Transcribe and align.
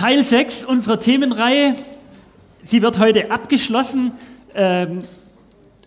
Teil 0.00 0.24
6 0.24 0.64
unserer 0.64 0.98
Themenreihe. 0.98 1.76
Sie 2.64 2.80
wird 2.80 2.98
heute 2.98 3.30
abgeschlossen. 3.30 4.12
Ähm, 4.54 5.00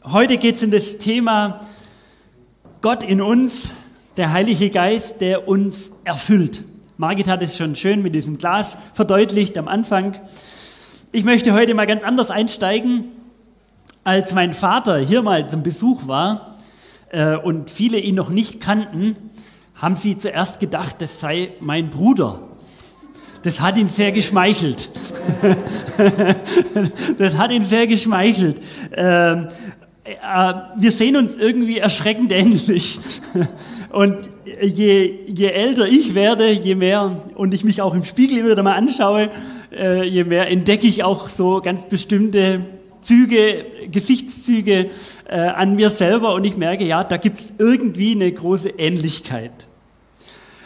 heute 0.03 0.37
geht 0.37 0.57
es 0.57 0.63
um 0.63 0.69
das 0.69 0.99
Thema 0.99 1.61
Gott 2.83 3.01
in 3.01 3.23
uns, 3.23 3.71
der 4.15 4.31
Heilige 4.31 4.69
Geist, 4.69 5.19
der 5.19 5.47
uns 5.47 5.89
erfüllt. 6.03 6.63
Margit 6.97 7.27
hat 7.27 7.41
es 7.41 7.57
schon 7.57 7.75
schön 7.75 8.03
mit 8.03 8.13
diesem 8.13 8.37
Glas 8.37 8.77
verdeutlicht 8.93 9.57
am 9.57 9.67
Anfang. 9.67 10.19
Ich 11.11 11.23
möchte 11.23 11.51
heute 11.53 11.73
mal 11.73 11.87
ganz 11.87 12.03
anders 12.03 12.29
einsteigen. 12.29 13.05
Als 14.03 14.35
mein 14.35 14.53
Vater 14.53 14.99
hier 14.99 15.23
mal 15.23 15.49
zum 15.49 15.63
Besuch 15.63 16.05
war 16.07 16.59
äh, 17.09 17.35
und 17.35 17.71
viele 17.71 17.97
ihn 17.97 18.13
noch 18.13 18.29
nicht 18.29 18.61
kannten, 18.61 19.15
haben 19.73 19.95
sie 19.95 20.19
zuerst 20.19 20.59
gedacht, 20.59 20.97
das 20.99 21.19
sei 21.19 21.53
mein 21.59 21.89
Bruder. 21.89 22.52
Das 23.43 23.61
hat 23.61 23.77
ihn 23.77 23.87
sehr 23.87 24.11
geschmeichelt. 24.11 24.89
das 27.17 27.37
hat 27.37 27.51
ihn 27.51 27.63
sehr 27.63 27.87
geschmeichelt. 27.87 28.59
Ähm, 28.95 29.47
äh, 30.03 30.53
wir 30.77 30.91
sehen 30.91 31.15
uns 31.17 31.35
irgendwie 31.35 31.77
erschreckend 31.77 32.31
ähnlich. 32.31 32.99
Und 33.89 34.17
je, 34.61 35.19
je 35.27 35.47
älter 35.47 35.87
ich 35.87 36.15
werde, 36.15 36.49
je 36.51 36.75
mehr, 36.75 37.21
und 37.35 37.53
ich 37.53 37.63
mich 37.63 37.81
auch 37.81 37.93
im 37.93 38.03
Spiegel 38.03 38.39
immer 38.39 38.49
wieder 38.49 38.63
mal 38.63 38.73
anschaue, 38.73 39.29
äh, 39.71 40.03
je 40.03 40.23
mehr 40.23 40.49
entdecke 40.49 40.87
ich 40.87 41.03
auch 41.03 41.29
so 41.29 41.61
ganz 41.61 41.85
bestimmte 41.85 42.65
Züge, 43.01 43.65
Gesichtszüge 43.91 44.89
äh, 45.27 45.35
an 45.35 45.75
mir 45.75 45.91
selber 45.91 46.33
und 46.33 46.43
ich 46.43 46.57
merke, 46.57 46.85
ja, 46.85 47.03
da 47.03 47.17
gibt 47.17 47.39
es 47.39 47.53
irgendwie 47.59 48.13
eine 48.15 48.31
große 48.31 48.69
Ähnlichkeit. 48.69 49.51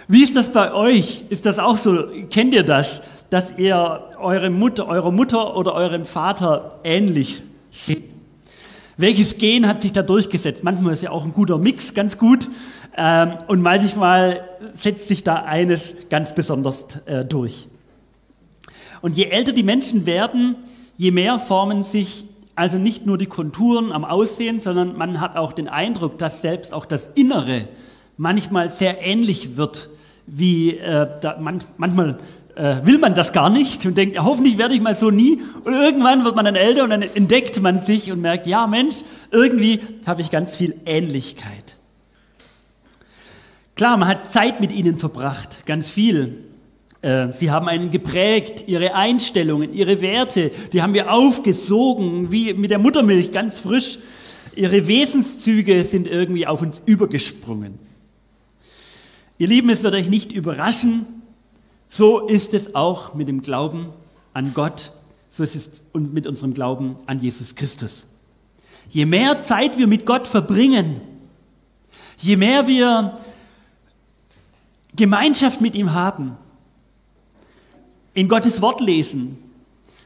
Wie 0.10 0.24
ist 0.24 0.38
das 0.38 0.54
bei 0.54 0.74
euch? 0.74 1.26
Ist 1.30 1.46
das 1.46 1.60
auch 1.60 1.78
so? 1.78 2.06
Kennt 2.30 2.54
ihr 2.54 2.64
das, 2.64 3.02
dass 3.30 3.58
ihr 3.58 4.04
eure 4.20 4.50
Mutter, 4.50 4.88
eurer 4.88 5.12
Mutter 5.12 5.58
oder 5.58 5.74
eurem 5.74 6.06
Vater 6.06 6.80
ähnlich 6.86 7.44
seht? 7.72 8.06
Welches 8.96 9.38
Gen 9.38 9.68
hat 9.68 9.82
sich 9.82 9.92
da 9.92 10.04
durchgesetzt? 10.04 10.64
Manchmal 10.64 10.94
ist 10.94 11.04
ja 11.04 11.12
auch 11.12 11.26
ein 11.26 11.34
guter 11.34 11.58
Mix 11.58 11.94
ganz 11.94 12.18
gut 12.18 12.48
ähm, 12.96 13.34
und 13.48 13.62
manchmal 13.62 14.48
setzt 14.76 15.10
sich 15.10 15.24
da 15.24 15.44
eines 15.44 15.94
ganz 16.10 16.34
besonders 16.34 16.86
äh, 17.06 17.26
durch. 17.26 17.68
Und 19.02 19.18
je 19.18 19.26
älter 19.26 19.52
die 19.52 19.64
Menschen 19.64 20.06
werden, 20.06 20.56
je 20.96 21.12
mehr 21.12 21.38
formen 21.38 21.84
sich 21.84 22.24
also 22.56 22.78
nicht 22.78 23.06
nur 23.06 23.18
die 23.18 23.28
Konturen 23.28 23.92
am 23.92 24.06
Aussehen, 24.06 24.62
sondern 24.62 24.98
man 24.98 25.20
hat 25.20 25.36
auch 25.36 25.52
den 25.52 25.68
Eindruck, 25.68 26.18
dass 26.18 26.42
selbst 26.42 26.74
auch 26.74 26.86
das 26.86 27.10
Innere 27.14 27.68
manchmal 28.16 28.72
sehr 28.72 29.06
ähnlich 29.06 29.58
wird 29.58 29.90
wie 30.28 30.78
äh, 30.78 31.08
da, 31.22 31.38
man, 31.40 31.64
manchmal 31.78 32.20
äh, 32.56 32.86
will 32.86 32.98
man 32.98 33.14
das 33.14 33.34
gar 33.34 33.50
nicht 33.50 33.86
und 33.86 33.98
denkt, 33.98 34.16
ja, 34.16 34.24
hoffentlich 34.24 34.58
werde 34.58 34.76
ich 34.76 34.82
mal 34.82 34.96
so 34.96 35.10
nie. 35.10 35.42
Und 35.64 35.74
irgendwann 35.74 36.24
wird 36.24 36.36
man 36.36 36.46
dann 36.46 36.56
älter 36.56 36.84
und 36.84 36.90
dann 36.90 37.02
entdeckt 37.02 37.62
man 37.62 37.80
sich 37.80 38.12
und 38.12 38.22
merkt, 38.22 38.46
ja 38.46 38.68
Mensch, 38.68 38.98
irgendwie 39.32 39.80
habe 40.06 40.22
ich 40.22 40.30
ganz 40.30 40.56
viel 40.56 40.76
Ähnlichkeit. 40.86 41.78
Klar, 43.76 43.98
man 43.98 44.08
hat 44.08 44.28
Zeit 44.28 44.60
mit 44.60 44.72
ihnen 44.72 44.98
verbracht, 44.98 45.66
ganz 45.66 45.90
viel. 45.90 46.44
Äh, 47.02 47.30
sie 47.30 47.52
haben 47.52 47.68
einen 47.68 47.92
geprägt, 47.92 48.66
ihre 48.68 48.96
Einstellungen, 48.96 49.72
ihre 49.72 50.02
Werte, 50.02 50.52
die 50.74 50.82
haben 50.82 50.94
wir 50.96 51.14
aufgesogen, 51.14 52.32
wie 52.32 52.54
mit 52.54 52.72
der 52.72 52.80
Muttermilch, 52.80 53.32
ganz 53.32 53.60
frisch. 53.60 54.00
Ihre 54.56 54.88
Wesenszüge 54.88 55.84
sind 55.84 56.08
irgendwie 56.08 56.48
auf 56.48 56.64
uns 56.64 56.82
übergesprungen. 56.88 57.78
Ihr 59.40 59.48
Lieben, 59.48 59.70
es 59.70 59.84
wird 59.84 59.94
euch 59.94 60.10
nicht 60.10 60.32
überraschen, 60.32 61.06
so 61.88 62.28
ist 62.28 62.56
es 62.56 62.74
auch 62.74 63.14
mit 63.14 63.28
dem 63.28 63.44
Glauben 63.44 63.94
an 64.34 64.56
Gott, 64.56 64.92
so 65.30 65.44
ist 65.44 65.56
es 65.56 65.84
und 65.94 66.12
mit 66.12 66.26
unserem 66.26 66.56
Glauben 66.56 66.96
an 67.06 67.20
Jesus 67.20 67.54
Christus. 67.54 68.08
Je 68.90 69.06
mehr 69.06 69.44
Zeit 69.44 69.78
wir 69.78 69.86
mit 69.86 70.08
Gott 70.08 70.26
verbringen, 70.26 71.02
je 72.18 72.36
mehr 72.36 72.66
wir 72.66 73.20
Gemeinschaft 74.96 75.62
mit 75.62 75.76
ihm 75.76 75.94
haben, 75.94 76.36
in 78.16 78.30
Gottes 78.30 78.60
Wort 78.60 78.82
lesen, 78.82 79.38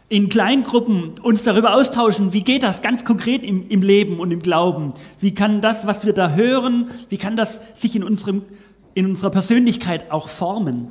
in 0.10 0.28
Kleingruppen 0.28 1.14
uns 1.24 1.44
darüber 1.44 1.76
austauschen, 1.76 2.34
wie 2.34 2.44
geht 2.44 2.64
das 2.64 2.82
ganz 2.82 3.06
konkret 3.06 3.46
im, 3.46 3.70
im 3.70 3.82
Leben 3.82 4.20
und 4.20 4.32
im 4.32 4.42
Glauben? 4.42 4.94
Wie 5.22 5.34
kann 5.34 5.62
das, 5.62 5.88
was 5.88 6.06
wir 6.06 6.12
da 6.12 6.32
hören, 6.32 6.92
wie 7.08 7.18
kann 7.18 7.38
das 7.38 7.62
sich 7.80 7.96
in 7.96 8.04
unserem 8.04 8.44
in 8.94 9.06
unserer 9.06 9.32
Persönlichkeit 9.32 10.12
auch 10.12 10.28
formen. 10.28 10.88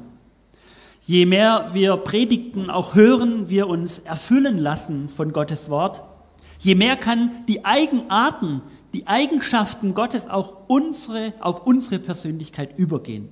Je 1.06 1.27
mehr 1.27 1.71
wir 1.72 1.97
Predigten 1.97 2.71
auch 2.71 2.94
hören, 2.94 3.49
wir 3.49 3.66
uns 3.69 3.99
erfüllen 3.99 4.59
lassen 4.59 5.09
von 5.09 5.33
Gottes 5.33 5.69
Wort, 5.69 6.03
je 6.59 6.75
mehr 6.75 6.97
kann 6.97 7.31
die 7.49 7.65
Eigenarten, 7.65 8.62
die 8.94 9.06
Eigenschaften 9.06 9.94
Gottes 9.94 10.28
auch 10.28 10.69
unsere, 10.69 11.34
auf 11.41 11.66
unsere 11.66 11.99
Persönlichkeit 11.99 12.78
übergehen. 12.78 13.28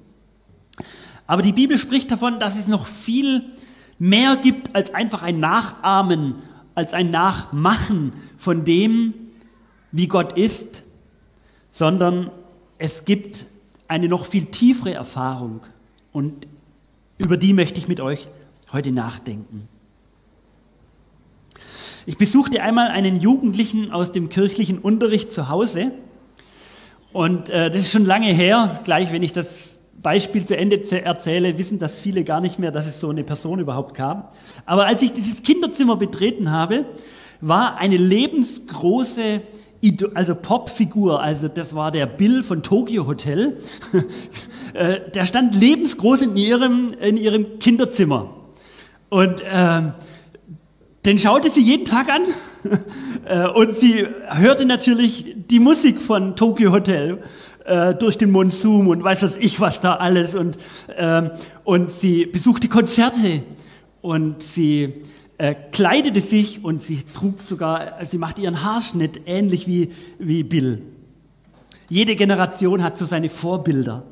Aber 1.27 1.43
die 1.43 1.53
Bibel 1.53 1.79
spricht 1.79 2.11
davon, 2.11 2.41
dass 2.41 2.59
es 2.59 2.69
noch 2.69 2.87
viel 2.87 3.45
mehr 3.99 4.37
gibt 4.37 4.75
als 4.75 4.95
einfach 4.95 5.23
ein 5.23 5.41
Nachahmen, 5.41 6.37
als 6.75 6.95
ein 6.95 7.11
Nachmachen 7.11 8.13
von 8.37 8.65
dem, 8.65 9.15
wie 9.93 10.09
Gott 10.09 10.35
ist, 10.35 10.85
sondern 11.71 12.31
es 12.79 13.05
gibt 13.05 13.47
eine 13.89 14.09
noch 14.09 14.27
viel 14.27 14.47
tiefere 14.47 14.93
Erfahrung 14.93 15.61
und 16.13 16.47
über 17.17 17.37
die 17.37 17.53
möchte 17.53 17.81
ich 17.81 17.89
mit 17.89 18.01
euch 18.01 18.29
heute 18.73 18.93
nachdenken. 18.93 19.69
Ich 22.07 22.17
besuchte 22.17 22.63
einmal 22.63 22.89
einen 22.89 23.21
Jugendlichen 23.21 23.91
aus 23.91 24.13
dem 24.13 24.29
kirchlichen 24.29 24.79
Unterricht 24.79 25.33
zu 25.33 25.49
Hause 25.49 25.93
und 27.13 27.49
äh, 27.49 27.71
das 27.71 27.81
ist 27.81 27.91
schon 27.91 28.05
lange 28.05 28.29
her. 28.29 28.81
Gleich, 28.85 29.13
wenn 29.13 29.23
ich 29.23 29.33
das 29.33 29.49
Beispiel 30.01 30.45
zu 30.47 30.57
Ende 30.57 30.81
erzähle, 31.05 31.59
wissen 31.59 31.79
das 31.79 32.01
viele 32.01 32.25
gar 32.25 32.41
nicht 32.41 32.59
mehr, 32.59 32.71
dass 32.71 32.87
es 32.87 33.01
so 33.01 33.11
eine 33.11 33.25
Person 33.25 33.59
überhaupt 33.59 33.95
gab. 33.95 34.37
Aber 34.65 34.87
als 34.87 35.03
ich 35.03 35.13
dieses 35.13 35.43
Kinderzimmer 35.43 35.97
betreten 35.97 36.51
habe, 36.51 36.85
war 37.41 37.79
eine 37.79 37.97
lebensgroße 37.97 39.41
also 40.15 40.35
Popfigur, 40.35 41.23
also 41.23 41.49
das 41.49 41.75
war 41.75 41.91
der 41.91 42.07
Bill 42.07 42.43
von 42.43 42.63
Tokyo 42.63 43.07
Hotel, 43.07 43.59
äh, 44.75 45.11
der 45.11 45.27
stand 45.27 45.55
lebensgroß 45.55 46.23
in 46.23 46.37
ihrem, 46.37 46.95
in 47.01 47.17
ihrem 47.17 47.59
Kinderzimmer. 47.59 48.35
Und 49.09 49.41
äh, 49.41 49.83
den 51.07 51.19
schaute 51.19 51.51
sie 51.51 51.63
jeden 51.63 51.85
Tag 51.85 52.09
an. 52.11 52.23
Äh, 53.25 53.47
und 53.47 53.73
sie 53.73 54.07
hörte 54.27 54.65
natürlich 54.65 55.37
die 55.51 55.59
Musik 55.59 56.01
von 56.01 56.35
Tokyo 56.35 56.73
Hotel 56.73 57.19
äh, 57.67 57.95
durch 57.95 58.17
den 58.17 58.31
Monsum 58.31 58.89
und 58.89 59.05
weiß 59.05 59.23
was 59.23 59.37
ich 59.37 59.61
was 59.61 59.83
da 59.83 59.97
alles. 59.97 60.35
Und, 60.35 60.57
äh, 60.97 61.29
und 61.65 61.91
sie 61.91 62.25
besuchte 62.25 62.69
Konzerte. 62.69 63.43
Und 64.01 64.43
sie 64.43 65.03
äh, 65.39 65.55
kleidete 65.73 66.21
sich 66.21 66.65
und 66.65 66.83
sie 66.83 67.03
trug 67.15 67.41
sogar, 67.47 68.05
sie 68.05 68.19
machte 68.19 68.43
ihren 68.43 68.63
Haarschnitt 68.63 69.23
ähnlich 69.27 69.67
wie, 69.67 69.93
wie 70.19 70.43
Bill. 70.43 70.83
Jede 71.89 72.17
Generation 72.17 72.83
hat 72.83 72.99
so 72.99 73.07
seine 73.07 73.31
Vorbilder. 73.31 74.03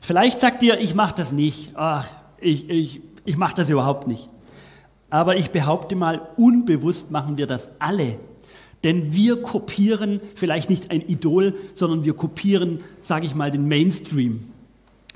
Vielleicht 0.00 0.40
sagt 0.40 0.62
ihr, 0.62 0.78
ich 0.80 0.94
mache 0.94 1.14
das 1.14 1.32
nicht, 1.32 1.70
Ach, 1.74 2.06
ich, 2.40 2.68
ich, 2.68 3.00
ich 3.24 3.36
mache 3.36 3.54
das 3.54 3.70
überhaupt 3.70 4.08
nicht. 4.08 4.28
Aber 5.10 5.36
ich 5.36 5.50
behaupte 5.50 5.94
mal, 5.94 6.28
unbewusst 6.36 7.10
machen 7.10 7.38
wir 7.38 7.46
das 7.46 7.70
alle. 7.78 8.18
Denn 8.82 9.12
wir 9.14 9.42
kopieren 9.42 10.20
vielleicht 10.34 10.68
nicht 10.68 10.90
ein 10.90 11.02
Idol, 11.02 11.54
sondern 11.74 12.04
wir 12.04 12.14
kopieren, 12.14 12.80
sage 13.00 13.26
ich 13.26 13.34
mal, 13.34 13.52
den 13.52 13.68
Mainstream. 13.68 14.48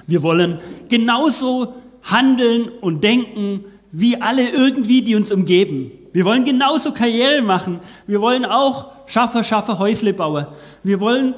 Wir 0.07 0.23
wollen 0.23 0.61
genauso 0.89 1.75
handeln 2.03 2.69
und 2.81 3.03
denken, 3.03 3.65
wie 3.93 4.21
alle 4.21 4.49
irgendwie, 4.49 5.03
die 5.03 5.15
uns 5.15 5.33
umgeben. 5.33 5.91
Wir 6.13 6.25
wollen 6.25 6.45
genauso 6.45 6.93
Karriere 6.93 7.43
machen. 7.43 7.81
Wir 8.07 8.21
wollen 8.21 8.45
auch 8.45 8.93
Schaffer, 9.07 9.45
Schaffer, 9.45 9.79
Häusle 9.79 10.13
bauen. 10.13 10.47
Wir 10.83 11.01
wollen 11.01 11.35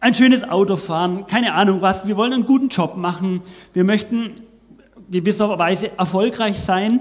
ein 0.00 0.14
schönes 0.14 0.44
Auto 0.44 0.76
fahren, 0.76 1.26
keine 1.26 1.54
Ahnung 1.54 1.82
was. 1.82 2.06
Wir 2.06 2.16
wollen 2.16 2.32
einen 2.32 2.46
guten 2.46 2.68
Job 2.68 2.96
machen. 2.96 3.42
Wir 3.72 3.84
möchten 3.84 4.32
gewisserweise 5.10 5.90
erfolgreich 5.98 6.58
sein. 6.58 7.00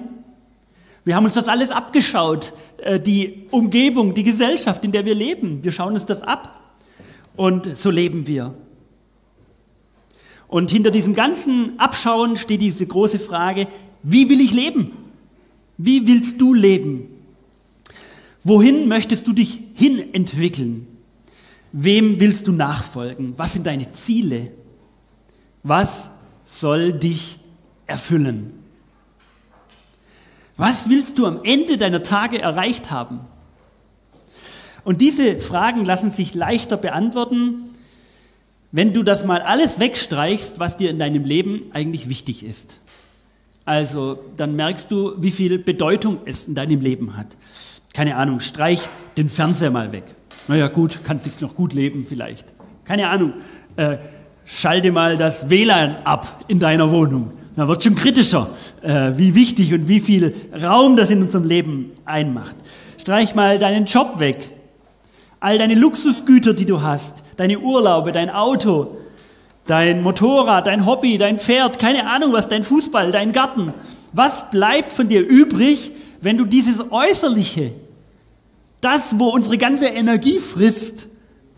Wir 1.03 1.15
haben 1.15 1.25
uns 1.25 1.33
das 1.33 1.47
alles 1.47 1.71
abgeschaut, 1.71 2.53
äh, 2.77 2.99
die 2.99 3.47
Umgebung, 3.51 4.13
die 4.13 4.23
Gesellschaft, 4.23 4.83
in 4.83 4.91
der 4.91 5.05
wir 5.05 5.15
leben. 5.15 5.63
Wir 5.63 5.71
schauen 5.71 5.93
uns 5.93 6.05
das 6.05 6.21
ab 6.21 6.59
und 7.35 7.77
so 7.77 7.91
leben 7.91 8.27
wir. 8.27 8.53
Und 10.47 10.71
hinter 10.71 10.91
diesem 10.91 11.13
ganzen 11.13 11.79
Abschauen 11.79 12.37
steht 12.37 12.61
diese 12.61 12.85
große 12.85 13.19
Frage, 13.19 13.67
wie 14.07 14.29
will 14.29 14.39
ich 14.39 14.53
leben? 14.53 14.91
Wie 15.77 16.05
willst 16.05 16.39
du 16.39 16.53
leben? 16.53 17.07
Wohin 18.43 18.87
möchtest 18.87 19.25
du 19.25 19.33
dich 19.33 19.61
hin 19.73 20.13
entwickeln? 20.13 20.85
Wem 21.71 22.19
willst 22.19 22.47
du 22.47 22.51
nachfolgen? 22.51 23.33
Was 23.37 23.53
sind 23.53 23.65
deine 23.65 23.91
Ziele? 23.93 24.51
Was 25.63 26.11
soll 26.45 26.93
dich 26.93 27.39
erfüllen? 27.87 28.53
Was 30.55 30.87
willst 30.87 31.17
du 31.17 31.25
am 31.25 31.39
Ende 31.43 31.77
deiner 31.77 32.03
Tage 32.03 32.39
erreicht 32.39 32.91
haben? 32.91 33.21
Und 34.83 35.01
diese 35.01 35.39
Fragen 35.39 35.83
lassen 35.83 36.11
sich 36.11 36.35
leichter 36.35 36.77
beantworten, 36.77 37.71
wenn 38.71 38.93
du 38.93 39.01
das 39.01 39.25
mal 39.25 39.41
alles 39.41 39.79
wegstreichst, 39.79 40.59
was 40.59 40.77
dir 40.77 40.91
in 40.91 40.99
deinem 40.99 41.25
Leben 41.25 41.63
eigentlich 41.73 42.07
wichtig 42.07 42.45
ist. 42.45 42.79
Also 43.65 44.19
dann 44.37 44.55
merkst 44.55 44.91
du, 44.91 45.13
wie 45.17 45.31
viel 45.31 45.57
Bedeutung 45.57 46.19
es 46.25 46.47
in 46.47 46.53
deinem 46.55 46.81
Leben 46.81 47.17
hat. 47.17 47.35
Keine 47.93 48.15
Ahnung, 48.15 48.39
streich 48.39 48.87
den 49.17 49.29
Fernseher 49.29 49.71
mal 49.71 49.91
weg. 49.91 50.03
Naja 50.47 50.67
gut, 50.67 50.99
kannst 51.03 51.25
dich 51.25 51.41
noch 51.41 51.55
gut 51.55 51.73
leben 51.73 52.05
vielleicht. 52.07 52.53
Keine 52.83 53.09
Ahnung, 53.09 53.33
äh, 53.75 53.97
schalte 54.45 54.91
mal 54.91 55.17
das 55.17 55.49
WLAN 55.49 55.95
ab 56.03 56.43
in 56.47 56.59
deiner 56.59 56.91
Wohnung. 56.91 57.31
Da 57.55 57.67
wird 57.67 57.83
schon 57.83 57.95
kritischer, 57.95 58.49
äh, 58.81 59.13
wie 59.15 59.33
wichtig 59.33 59.73
und 59.73 59.87
wie 59.87 60.01
viel 60.01 60.35
Raum 60.61 60.95
das 60.95 61.09
in 61.09 61.21
unserem 61.21 61.45
Leben 61.45 61.91
einmacht. 62.03 62.55
Streich 62.99 63.33
mal 63.33 63.57
deinen 63.57 63.85
Job 63.85 64.19
weg. 64.19 64.51
All 65.39 65.57
deine 65.57 65.75
Luxusgüter, 65.75 66.53
die 66.53 66.65
du 66.65 66.81
hast, 66.81 67.23
deine 67.37 67.59
Urlaube, 67.59 68.11
dein 68.11 68.29
Auto, 68.29 68.97
dein 69.67 70.01
Motorrad, 70.01 70.67
dein 70.67 70.85
Hobby, 70.85 71.17
dein 71.17 71.39
Pferd, 71.39 71.79
keine 71.79 72.07
Ahnung 72.07 72.33
was, 72.33 72.47
dein 72.47 72.63
Fußball, 72.63 73.11
dein 73.11 73.33
Garten. 73.33 73.73
Was 74.13 74.49
bleibt 74.51 74.93
von 74.93 75.07
dir 75.07 75.25
übrig, 75.27 75.91
wenn 76.21 76.37
du 76.37 76.45
dieses 76.45 76.91
Äußerliche, 76.91 77.73
das, 78.81 79.19
wo 79.19 79.29
unsere 79.29 79.57
ganze 79.57 79.87
Energie 79.87 80.39
frisst, 80.39 81.07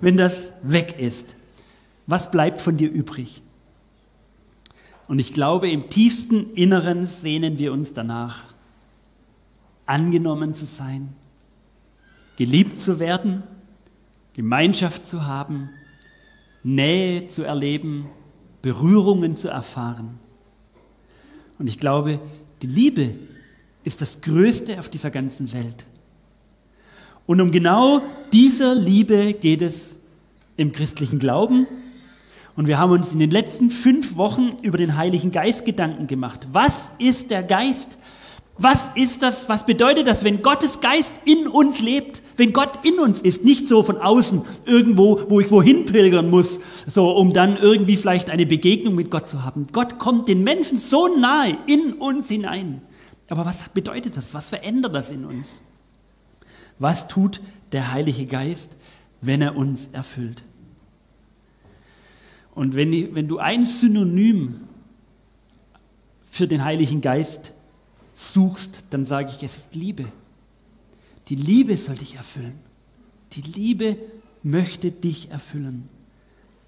wenn 0.02 0.18
das 0.18 0.54
weg 0.62 0.96
ist? 1.00 1.36
Was 2.06 2.32
bleibt 2.32 2.62
von 2.62 2.78
dir 2.78 2.90
übrig? 2.90 3.42
Und 5.08 5.20
ich 5.20 5.34
glaube, 5.34 5.70
im 5.70 5.90
tiefsten 5.90 6.52
Inneren 6.52 7.08
sehnen 7.08 7.60
wir 7.60 7.72
uns 7.72 7.94
danach, 7.94 8.40
angenommen 9.86 10.54
zu 10.54 10.66
sein, 10.66 11.14
geliebt 12.38 12.82
zu 12.82 13.00
werden, 13.00 13.44
Gemeinschaft 14.34 15.08
zu 15.08 15.26
haben, 15.26 15.70
Nähe 16.68 17.30
zu 17.30 17.44
erleben, 17.44 18.10
Berührungen 18.62 19.38
zu 19.38 19.48
erfahren. 19.48 20.20
Und 21.58 21.68
ich 21.68 21.80
glaube, 21.80 22.20
die 22.62 22.68
Liebe 22.68 23.12
ist 23.86 24.02
das 24.02 24.20
Größte 24.22 24.78
auf 24.78 24.90
dieser 24.90 25.10
ganzen 25.10 25.54
Welt. 25.54 25.86
Und 27.26 27.40
um 27.40 27.52
genau 27.52 28.02
dieser 28.34 28.76
Liebe 28.76 29.34
geht 29.34 29.62
es 29.62 29.96
im 30.58 30.74
christlichen 30.74 31.20
Glauben 31.20 31.68
und 32.58 32.68
wir 32.68 32.80
haben 32.80 32.92
uns 32.92 33.14
in 33.14 33.20
den 33.20 33.32
letzten 33.32 33.70
fünf 33.70 34.18
Wochen 34.18 34.58
über 34.62 34.78
den 34.78 34.98
Heiligen 34.98 35.32
Geist 35.32 35.64
Gedanken 35.64 36.08
gemacht. 36.08 36.48
Was 36.52 36.92
ist 36.98 37.32
der 37.32 37.44
Geist? 37.44 37.98
Was 38.58 38.90
ist 38.96 39.22
das? 39.22 39.48
Was 39.48 39.66
bedeutet 39.66 40.08
das, 40.08 40.24
wenn 40.24 40.42
Gottes 40.42 40.82
Geist 40.82 41.14
in 41.24 41.48
uns 41.48 41.80
lebt? 41.82 42.24
Wenn 42.38 42.54
Gott 42.54 42.86
in 42.86 43.00
uns 43.00 43.20
ist, 43.20 43.44
nicht 43.44 43.68
so 43.68 43.82
von 43.82 43.98
außen 43.98 44.44
irgendwo, 44.66 45.26
wo 45.28 45.40
ich 45.40 45.50
wohin 45.50 45.86
pilgern 45.86 46.30
muss, 46.30 46.60
so 46.86 47.10
um 47.10 47.34
dann 47.34 47.58
irgendwie 47.58 47.98
vielleicht 47.98 48.30
eine 48.30 48.46
Begegnung 48.46 48.94
mit 48.94 49.10
Gott 49.10 49.28
zu 49.28 49.44
haben. 49.44 49.68
Gott 49.72 49.98
kommt 49.98 50.28
den 50.28 50.44
Menschen 50.44 50.78
so 50.78 51.08
nahe 51.18 51.58
in 51.66 51.94
uns 51.94 52.28
hinein. 52.28 52.82
Aber 53.28 53.46
was 53.46 53.64
bedeutet 53.70 54.16
das? 54.16 54.34
Was 54.36 54.50
verändert 54.50 54.94
das 54.94 55.10
in 55.10 55.26
uns? 55.26 55.62
Was 56.80 57.08
tut 57.08 57.42
der 57.72 57.92
Heilige 57.92 58.28
Geist, 58.28 58.78
wenn 59.20 59.42
er 59.42 59.56
uns 59.56 59.90
erfüllt? 59.92 60.44
Und 62.54 62.76
wenn, 62.76 63.16
wenn 63.16 63.28
du 63.28 63.40
ein 63.40 63.66
Synonym 63.66 64.62
für 66.26 66.48
den 66.48 66.64
Heiligen 66.64 67.02
Geist 67.02 67.52
suchst, 68.14 68.86
dann 68.92 69.06
sage 69.06 69.32
ich, 69.36 69.44
es 69.44 69.58
ist 69.58 69.76
Liebe. 69.76 70.06
Die 71.30 71.36
Liebe 71.36 71.76
soll 71.78 71.96
dich 71.96 72.16
erfüllen. 72.16 72.58
Die 73.34 73.42
Liebe 73.42 73.98
möchte 74.44 74.92
dich 74.92 75.30
erfüllen. 75.30 75.90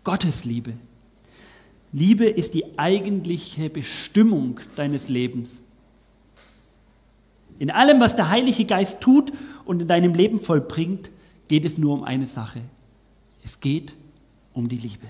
Gottes 0.04 0.44
Liebe. 0.44 0.74
Liebe 1.92 2.26
ist 2.26 2.54
die 2.54 2.78
eigentliche 2.78 3.70
Bestimmung 3.70 4.60
deines 4.76 5.10
Lebens. 5.10 5.64
In 7.58 7.72
allem, 7.72 8.00
was 8.00 8.16
der 8.16 8.30
Heilige 8.30 8.66
Geist 8.66 9.02
tut 9.02 9.34
und 9.66 9.82
in 9.82 9.88
deinem 9.88 10.14
Leben 10.14 10.40
vollbringt, 10.40 11.10
geht 11.48 11.66
es 11.66 11.78
nur 11.78 11.94
um 11.94 12.04
eine 12.04 12.28
Sache. 12.28 12.62
Es 13.44 13.60
geht 13.60 13.96
um 14.54 14.70
die 14.70 14.78
Liebe. 14.78 15.08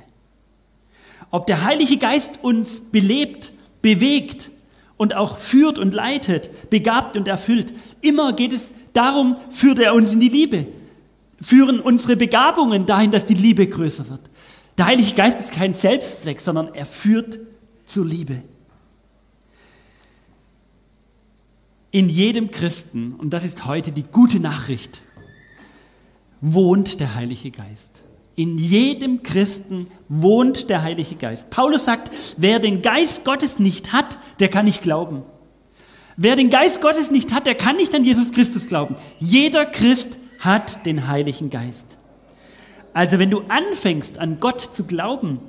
Ob 1.31 1.45
der 1.45 1.63
Heilige 1.63 1.97
Geist 1.97 2.39
uns 2.41 2.79
belebt, 2.79 3.51
bewegt 3.81 4.51
und 4.99 5.15
auch 5.15 5.37
führt 5.37 5.79
und 5.79 5.93
leitet, 5.93 6.69
begabt 6.69 7.15
und 7.15 7.29
erfüllt. 7.29 7.73
Immer 8.01 8.33
geht 8.33 8.51
es 8.51 8.73
darum, 8.91 9.37
führt 9.49 9.79
er 9.79 9.95
uns 9.95 10.11
in 10.11 10.19
die 10.19 10.27
Liebe. 10.27 10.67
Führen 11.41 11.79
unsere 11.79 12.17
Begabungen 12.17 12.85
dahin, 12.85 13.09
dass 13.09 13.25
die 13.25 13.33
Liebe 13.33 13.65
größer 13.65 14.09
wird. 14.09 14.29
Der 14.77 14.87
Heilige 14.87 15.13
Geist 15.13 15.39
ist 15.39 15.53
kein 15.53 15.73
Selbstzweck, 15.73 16.41
sondern 16.41 16.75
er 16.75 16.85
führt 16.85 17.39
zur 17.85 18.05
Liebe. 18.05 18.43
In 21.91 22.09
jedem 22.09 22.51
Christen, 22.51 23.13
und 23.13 23.29
das 23.29 23.45
ist 23.45 23.65
heute 23.65 23.93
die 23.93 24.03
gute 24.03 24.41
Nachricht, 24.41 25.01
wohnt 26.41 26.99
der 26.99 27.15
Heilige 27.15 27.51
Geist. 27.51 28.03
In 28.39 28.57
jedem 28.57 29.21
Christen 29.21 29.87
wohnt 30.07 30.69
der 30.69 30.81
Heilige 30.81 31.15
Geist. 31.15 31.49
Paulus 31.49 31.83
sagt, 31.83 32.09
wer 32.37 32.59
den 32.59 32.81
Geist 32.81 33.25
Gottes 33.25 33.59
nicht 33.59 33.91
hat, 33.91 34.17
der 34.39 34.47
kann 34.47 34.63
nicht 34.63 34.81
glauben. 34.81 35.23
Wer 36.15 36.37
den 36.37 36.49
Geist 36.49 36.79
Gottes 36.79 37.11
nicht 37.11 37.33
hat, 37.33 37.45
der 37.45 37.55
kann 37.55 37.75
nicht 37.75 37.93
an 37.93 38.05
Jesus 38.05 38.31
Christus 38.31 38.65
glauben. 38.65 38.95
Jeder 39.19 39.65
Christ 39.65 40.17
hat 40.39 40.85
den 40.85 41.09
Heiligen 41.09 41.49
Geist. 41.49 41.97
Also 42.93 43.19
wenn 43.19 43.29
du 43.29 43.41
anfängst 43.49 44.17
an 44.19 44.39
Gott 44.39 44.61
zu 44.61 44.85
glauben, 44.85 45.41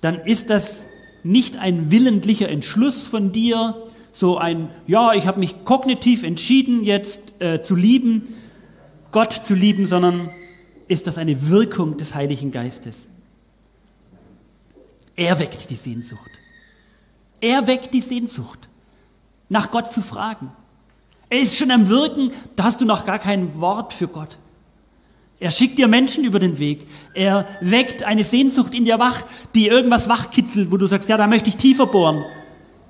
dann 0.00 0.20
ist 0.20 0.50
das 0.50 0.86
nicht 1.24 1.56
ein 1.56 1.90
willentlicher 1.90 2.48
Entschluss 2.48 3.08
von 3.08 3.32
dir, 3.32 3.82
so 4.12 4.38
ein, 4.38 4.68
ja, 4.86 5.14
ich 5.14 5.26
habe 5.26 5.40
mich 5.40 5.64
kognitiv 5.64 6.22
entschieden, 6.22 6.84
jetzt 6.84 7.40
äh, 7.40 7.60
zu 7.60 7.74
lieben, 7.74 8.36
Gott 9.10 9.32
zu 9.32 9.54
lieben, 9.54 9.88
sondern 9.88 10.30
ist 10.92 11.06
das 11.06 11.18
eine 11.18 11.48
Wirkung 11.48 11.96
des 11.96 12.14
Heiligen 12.14 12.52
Geistes. 12.52 13.08
Er 15.16 15.38
weckt 15.38 15.70
die 15.70 15.74
Sehnsucht. 15.74 16.30
Er 17.40 17.66
weckt 17.66 17.92
die 17.92 18.00
Sehnsucht, 18.00 18.68
nach 19.48 19.70
Gott 19.70 19.92
zu 19.92 20.00
fragen. 20.00 20.52
Er 21.28 21.40
ist 21.40 21.56
schon 21.56 21.70
am 21.70 21.88
Wirken, 21.88 22.30
da 22.56 22.64
hast 22.64 22.80
du 22.80 22.84
noch 22.84 23.04
gar 23.04 23.18
kein 23.18 23.60
Wort 23.60 23.92
für 23.92 24.06
Gott. 24.06 24.38
Er 25.40 25.50
schickt 25.50 25.78
dir 25.78 25.88
Menschen 25.88 26.24
über 26.24 26.38
den 26.38 26.58
Weg. 26.58 26.86
Er 27.14 27.48
weckt 27.60 28.04
eine 28.04 28.22
Sehnsucht 28.22 28.74
in 28.74 28.84
dir 28.84 28.98
wach, 28.98 29.24
die 29.54 29.66
irgendwas 29.66 30.08
wachkitzelt, 30.08 30.70
wo 30.70 30.76
du 30.76 30.86
sagst, 30.86 31.08
ja, 31.08 31.16
da 31.16 31.26
möchte 31.26 31.48
ich 31.48 31.56
tiefer 31.56 31.86
bohren. 31.86 32.24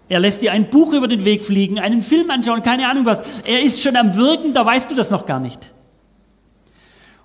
Er 0.09 0.21
lässt 0.21 0.43
dir 0.43 0.53
ein 0.53 0.69
Buch 0.69 0.93
über 0.93 1.09
den 1.09 1.25
Weg 1.25 1.45
fliegen, 1.45 1.79
einen 1.79 2.03
Film 2.03 2.31
anschauen, 2.31 2.63
keine 2.63 2.89
Ahnung 2.89 3.07
was. 3.07 3.41
Er 3.43 3.63
ist 3.63 3.81
schon 3.81 3.97
am 3.97 4.17
Wirken, 4.17 4.53
da 4.53 4.67
weißt 4.67 4.91
du 4.91 4.95
das 4.95 5.09
noch 5.09 5.25
gar 5.25 5.41
nicht. 5.41 5.73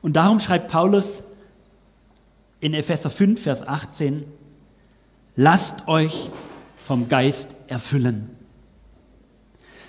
Und 0.02 0.14
darum 0.14 0.40
schreibt 0.40 0.70
Paulus 0.70 1.24
in 2.60 2.74
Epheser 2.74 3.10
5, 3.10 3.42
Vers 3.42 3.68
18, 3.68 4.24
lasst 5.36 5.88
euch 5.88 6.30
vom 6.82 7.10
Geist 7.10 7.56
erfüllen. 7.68 8.30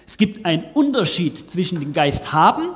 Es 0.06 0.16
gibt 0.16 0.44
einen 0.44 0.64
Unterschied 0.74 1.50
zwischen 1.50 1.80
dem 1.80 1.92
Geist 1.92 2.32
haben 2.32 2.70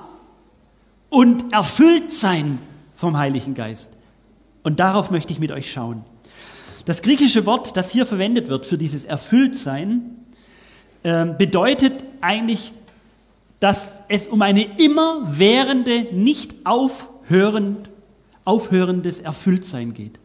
und 1.08 1.52
erfüllt 1.52 2.10
sein 2.10 2.58
vom 2.94 3.16
Heiligen 3.16 3.54
Geist. 3.54 3.90
Und 4.62 4.80
darauf 4.80 5.10
möchte 5.10 5.32
ich 5.32 5.38
mit 5.38 5.50
euch 5.50 5.72
schauen. 5.72 6.04
Das 6.84 7.02
griechische 7.02 7.46
Wort, 7.46 7.76
das 7.76 7.90
hier 7.90 8.06
verwendet 8.06 8.48
wird 8.48 8.66
für 8.66 8.78
dieses 8.78 9.04
Erfülltsein, 9.04 10.18
ähm, 11.04 11.36
bedeutet 11.36 12.04
eigentlich, 12.20 12.72
dass 13.60 13.90
es 14.08 14.26
um 14.26 14.42
eine 14.42 14.64
immerwährende, 14.78 16.08
nicht 16.12 16.54
auf 16.64 17.08
hörend, 17.28 17.88
aufhörendes 18.44 19.20
Erfülltsein 19.20 19.94
geht. 19.94 20.18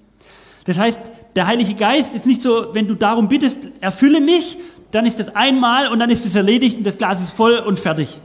Das 0.65 0.77
heißt, 0.77 0.99
der 1.35 1.47
Heilige 1.47 1.75
Geist 1.75 2.13
ist 2.13 2.25
nicht 2.25 2.41
so, 2.41 2.73
wenn 2.73 2.87
du 2.87 2.95
darum 2.95 3.27
bittest, 3.27 3.57
erfülle 3.79 4.19
mich, 4.19 4.57
dann 4.91 5.05
ist 5.05 5.19
das 5.19 5.35
einmal 5.35 5.89
und 5.89 5.99
dann 5.99 6.09
ist 6.09 6.25
es 6.25 6.35
erledigt 6.35 6.77
und 6.77 6.83
das 6.83 6.97
Glas 6.97 7.21
ist 7.21 7.33
voll 7.33 7.57
und 7.57 7.79
fertig. 7.79 8.19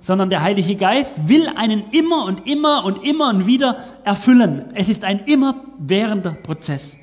Sondern 0.00 0.30
der 0.30 0.42
Heilige 0.42 0.76
Geist 0.76 1.28
will 1.28 1.48
einen 1.56 1.84
immer 1.90 2.24
und 2.24 2.46
immer 2.46 2.84
und 2.84 3.04
immer 3.04 3.30
und 3.30 3.46
wieder 3.46 3.78
erfüllen. 4.04 4.66
Es 4.74 4.88
ist 4.88 5.04
ein 5.04 5.20
immerwährender 5.20 6.32
Prozess. 6.42 6.96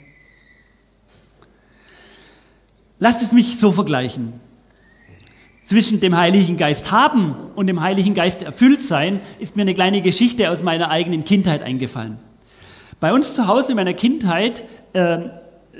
Lasst 3.00 3.22
es 3.22 3.32
mich 3.32 3.60
so 3.60 3.72
vergleichen 3.72 4.34
zwischen 5.66 6.00
dem 6.00 6.18
Heiligen 6.18 6.58
Geist 6.58 6.92
haben 6.92 7.36
und 7.56 7.68
dem 7.68 7.82
Heiligen 7.82 8.14
Geist 8.14 8.42
erfüllt 8.42 8.82
sein, 8.82 9.22
ist 9.40 9.56
mir 9.56 9.62
eine 9.62 9.74
kleine 9.74 10.02
Geschichte 10.02 10.52
aus 10.52 10.64
meiner 10.64 10.90
eigenen 10.90 11.24
Kindheit 11.24 11.64
eingefallen. 11.64 12.18
Bei 13.00 13.14
uns 13.14 13.34
zu 13.34 13.48
Hause 13.48 13.72
in 13.72 13.76
meiner 13.78 13.94
Kindheit 13.94 14.66
äh, 14.94 15.20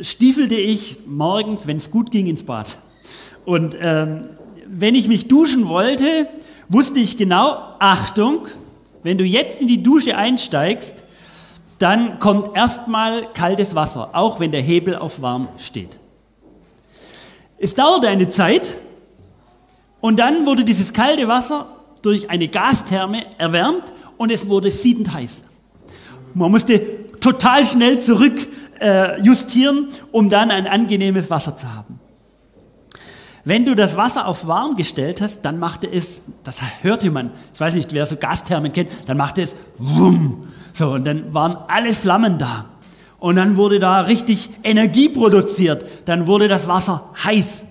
stiefelte 0.02 0.56
ich 0.56 1.00
morgens, 1.06 1.68
wenn 1.68 1.78
es 1.78 1.92
gut 1.92 2.12
ging, 2.12 2.28
ins 2.28 2.44
Bad. 2.44 2.78
Und 3.46 3.78
ähm, 3.80 4.28
wenn 4.68 4.96
ich 4.96 5.08
mich 5.08 5.28
duschen 5.28 5.68
wollte, 5.68 6.28
wusste 6.70 7.00
ich 7.00 7.18
genau, 7.18 7.58
Achtung, 7.80 8.48
wenn 9.04 9.18
du 9.18 9.24
jetzt 9.24 9.62
in 9.62 9.68
die 9.68 9.84
Dusche 9.84 10.18
einsteigst, 10.18 11.04
dann 11.80 12.20
kommt 12.20 12.56
erstmal 12.56 13.28
kaltes 13.34 13.76
Wasser, 13.76 14.12
auch 14.14 14.40
wenn 14.40 14.52
der 14.52 14.62
Hebel 14.62 14.96
auf 14.96 15.22
warm 15.22 15.50
steht. 15.58 16.00
Es 17.58 17.74
dauerte 17.74 18.08
eine 18.08 18.30
Zeit 18.30 18.68
und 20.04 20.20
dann 20.20 20.46
wurde 20.46 20.66
dieses 20.66 20.92
kalte 20.92 21.30
Wasser 21.30 21.78
durch 22.02 22.30
eine 22.30 22.50
Gastherme 22.50 23.22
erwärmt 23.38 23.94
und 24.18 24.34
es 24.34 24.50
wurde 24.50 24.70
siedend 24.70 25.14
heiß. 25.14 25.44
Man 26.34 26.52
musste 26.52 26.82
total 27.22 27.66
schnell 27.66 28.02
zurück 28.02 28.50
äh, 28.82 29.22
justieren, 29.22 29.88
um 30.12 30.30
dann 30.30 30.52
ein 30.52 30.68
angenehmes 30.68 31.30
Wasser 31.30 31.56
zu 31.56 31.74
haben. 31.74 32.02
Wenn 33.46 33.64
du 33.64 33.76
das 33.76 33.96
Wasser 33.96 34.28
auf 34.28 34.46
warm 34.46 34.76
gestellt 34.76 35.22
hast, 35.22 35.44
dann 35.44 35.58
machte 35.58 35.88
es, 35.90 36.22
das 36.44 36.58
hörte 36.82 37.10
man, 37.10 37.32
ich 37.54 37.62
weiß 37.62 37.74
nicht, 37.76 37.94
wer 37.94 38.06
so 38.06 38.18
Gasthermen 38.18 38.74
kennt, 38.74 38.90
dann 39.06 39.16
machte 39.16 39.42
es 39.42 39.56
wumm. 39.78 40.50
So, 40.74 40.90
und 40.92 41.06
dann 41.06 41.34
waren 41.34 41.58
alle 41.70 41.94
Flammen 41.94 42.38
da. 42.38 42.66
Und 43.20 43.38
dann 43.38 43.56
wurde 43.56 43.80
da 43.80 44.02
richtig 44.02 44.50
Energie 44.64 45.08
produziert. 45.08 45.86
Dann 46.04 46.28
wurde 46.28 46.50
das 46.50 46.68
Wasser 46.68 47.10
heiß. 47.24 47.68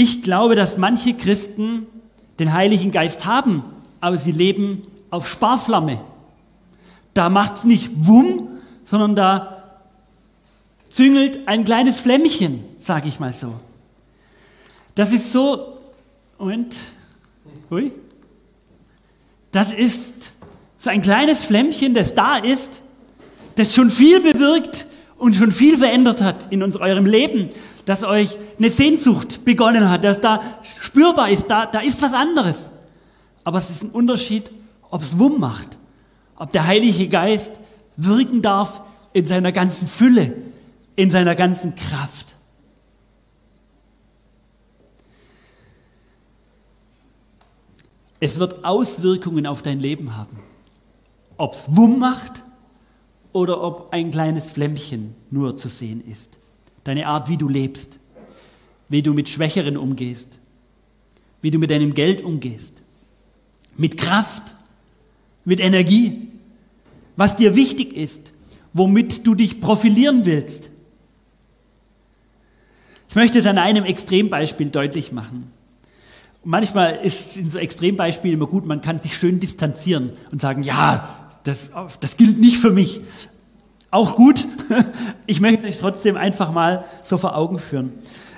Ich 0.00 0.22
glaube, 0.22 0.54
dass 0.54 0.76
manche 0.76 1.12
Christen 1.14 1.88
den 2.38 2.52
Heiligen 2.52 2.92
Geist 2.92 3.24
haben, 3.24 3.64
aber 4.00 4.16
sie 4.16 4.30
leben 4.30 4.82
auf 5.10 5.26
Sparflamme. 5.28 6.00
Da 7.14 7.28
macht 7.28 7.56
es 7.56 7.64
nicht 7.64 7.90
wumm, 7.96 8.48
sondern 8.84 9.16
da 9.16 9.80
züngelt 10.88 11.48
ein 11.48 11.64
kleines 11.64 11.98
Flämmchen 11.98 12.62
sage 12.78 13.08
ich 13.08 13.18
mal 13.20 13.32
so. 13.32 13.54
Das 14.94 15.12
ist 15.12 15.32
so, 15.32 15.78
Moment, 16.38 16.76
hui, 17.68 17.92
das 19.52 19.72
ist 19.72 20.32
so 20.78 20.90
ein 20.90 21.02
kleines 21.02 21.44
Flämmchen, 21.44 21.94
das 21.94 22.14
da 22.14 22.36
ist, 22.36 22.70
das 23.56 23.74
schon 23.74 23.90
viel 23.90 24.20
bewirkt 24.20 24.86
und 25.16 25.34
schon 25.34 25.50
viel 25.50 25.76
verändert 25.76 26.22
hat 26.22 26.52
in 26.52 26.62
eurem 26.62 27.06
Leben, 27.06 27.50
dass 27.88 28.04
euch 28.04 28.36
eine 28.58 28.68
Sehnsucht 28.68 29.46
begonnen 29.46 29.88
hat, 29.88 30.04
dass 30.04 30.20
da 30.20 30.42
spürbar 30.78 31.30
ist, 31.30 31.46
da, 31.46 31.64
da 31.64 31.80
ist 31.80 32.02
was 32.02 32.12
anderes. 32.12 32.70
Aber 33.44 33.56
es 33.56 33.70
ist 33.70 33.82
ein 33.82 33.90
Unterschied, 33.90 34.52
ob 34.90 35.02
es 35.02 35.18
Wumm 35.18 35.40
macht, 35.40 35.78
ob 36.36 36.52
der 36.52 36.66
Heilige 36.66 37.08
Geist 37.08 37.52
wirken 37.96 38.42
darf 38.42 38.82
in 39.14 39.24
seiner 39.24 39.52
ganzen 39.52 39.88
Fülle, 39.88 40.34
in 40.96 41.10
seiner 41.10 41.34
ganzen 41.34 41.76
Kraft. 41.76 42.36
Es 48.20 48.38
wird 48.38 48.66
Auswirkungen 48.66 49.46
auf 49.46 49.62
dein 49.62 49.80
Leben 49.80 50.14
haben. 50.14 50.42
Ob 51.38 51.54
es 51.54 51.64
Wumm 51.68 51.98
macht 51.98 52.44
oder 53.32 53.62
ob 53.62 53.94
ein 53.94 54.10
kleines 54.10 54.50
Flämmchen 54.50 55.14
nur 55.30 55.56
zu 55.56 55.70
sehen 55.70 56.06
ist. 56.06 56.37
Deine 56.84 57.06
Art, 57.06 57.28
wie 57.28 57.36
du 57.36 57.48
lebst, 57.48 57.98
wie 58.88 59.02
du 59.02 59.12
mit 59.12 59.28
Schwächeren 59.28 59.76
umgehst, 59.76 60.38
wie 61.42 61.50
du 61.50 61.58
mit 61.58 61.70
deinem 61.70 61.94
Geld 61.94 62.22
umgehst, 62.22 62.82
mit 63.76 63.96
Kraft, 63.96 64.54
mit 65.44 65.60
Energie, 65.60 66.28
was 67.16 67.36
dir 67.36 67.54
wichtig 67.54 67.94
ist, 67.94 68.32
womit 68.72 69.26
du 69.26 69.34
dich 69.34 69.60
profilieren 69.60 70.24
willst. 70.24 70.70
Ich 73.08 73.14
möchte 73.14 73.38
es 73.38 73.46
an 73.46 73.58
einem 73.58 73.84
Extrembeispiel 73.84 74.70
deutlich 74.70 75.12
machen. 75.12 75.50
Manchmal 76.44 76.96
ist 77.02 77.36
in 77.36 77.50
so 77.50 77.58
Extrembeispielen 77.58 78.36
immer 78.36 78.46
gut, 78.46 78.66
man 78.66 78.80
kann 78.80 79.00
sich 79.00 79.16
schön 79.16 79.40
distanzieren 79.40 80.12
und 80.30 80.40
sagen, 80.40 80.62
ja, 80.62 81.28
das, 81.42 81.70
das 82.00 82.16
gilt 82.16 82.38
nicht 82.38 82.58
für 82.58 82.70
mich. 82.70 83.00
Auch 83.90 84.16
gut. 84.16 84.46
Ich 85.26 85.40
möchte 85.40 85.66
euch 85.66 85.76
trotzdem 85.76 86.16
einfach 86.16 86.52
mal 86.52 86.86
so 87.02 87.18
vor 87.18 87.36
Augen 87.36 87.58
führen. 87.58 87.92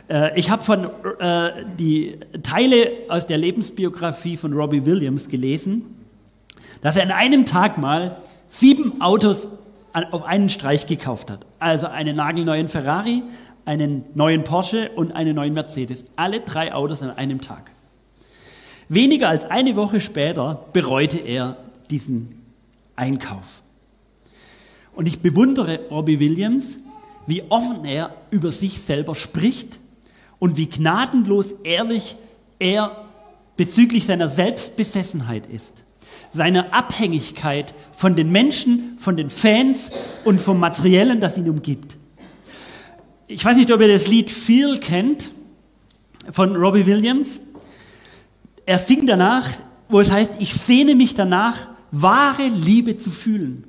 Äh, 0.09 0.37
ich 0.38 0.50
habe 0.50 0.62
von 0.62 0.90
äh, 1.21 1.64
die 1.78 2.19
Teile 2.42 2.90
aus 3.09 3.26
der 3.26 3.38
Lebensbiografie 3.38 4.37
von 4.37 4.52
Robbie 4.52 4.85
Williams 4.87 5.28
gelesen, 5.28 5.85
dass 6.80 6.97
er 6.97 7.04
in 7.04 7.12
einem 7.12 7.47
Tag 7.47 7.78
mal 7.78 8.16
sieben 8.49 9.00
Autos 9.00 9.49
auf 9.92 10.25
einen 10.25 10.49
Streich 10.49 10.87
gekauft 10.87 11.30
hat. 11.30 11.47
Also 11.61 11.87
einen 11.87 12.16
nagelneuen 12.16 12.69
Ferrari, 12.69 13.23
einen 13.64 14.04
neuen 14.14 14.42
Porsche 14.42 14.90
und 14.97 15.12
einen 15.12 15.37
neuen 15.37 15.54
Mercedes. 15.54 16.04
Alle 16.16 16.40
drei 16.40 16.75
Autos 16.75 17.02
an 17.02 17.11
einem 17.11 17.40
Tag. 17.40 17.71
Weniger 18.88 19.28
als 19.28 19.45
eine 19.45 19.76
Woche 19.76 20.00
später 20.00 20.66
bereute 20.73 21.19
er 21.19 21.57
diesen 21.90 22.42
Einkauf. 22.97 23.62
Und 25.00 25.07
ich 25.07 25.21
bewundere 25.21 25.88
Robbie 25.90 26.21
Williams, 26.21 26.76
wie 27.26 27.42
offen 27.49 27.87
er 27.87 28.14
über 28.30 28.52
sich 28.52 28.83
selber 28.83 29.14
spricht 29.14 29.80
und 30.38 30.59
wie 30.59 30.66
gnadenlos 30.69 31.54
ehrlich 31.64 32.16
er 32.59 33.07
bezüglich 33.57 34.04
seiner 34.04 34.28
Selbstbesessenheit 34.28 35.47
ist, 35.47 35.85
seiner 36.35 36.75
Abhängigkeit 36.75 37.75
von 37.92 38.14
den 38.14 38.30
Menschen, 38.30 38.99
von 38.99 39.16
den 39.16 39.30
Fans 39.30 39.90
und 40.26 40.38
vom 40.38 40.61
Materiellen, 40.61 41.23
das 41.23 41.38
ihn 41.38 41.49
umgibt. 41.49 41.97
Ich 43.26 43.42
weiß 43.42 43.57
nicht, 43.57 43.73
ob 43.73 43.80
ihr 43.80 43.88
das 43.88 44.07
Lied 44.07 44.30
Feel 44.30 44.80
kennt 44.80 45.30
von 46.30 46.54
Robbie 46.57 46.85
Williams 46.85 47.40
er 48.66 48.76
singt 48.76 49.09
danach, 49.09 49.49
wo 49.88 49.99
es 49.99 50.12
heißt, 50.12 50.35
ich 50.40 50.52
sehne 50.52 50.95
mich 50.95 51.14
danach, 51.14 51.69
wahre 51.90 52.49
Liebe 52.49 52.99
zu 52.99 53.09
fühlen. 53.09 53.64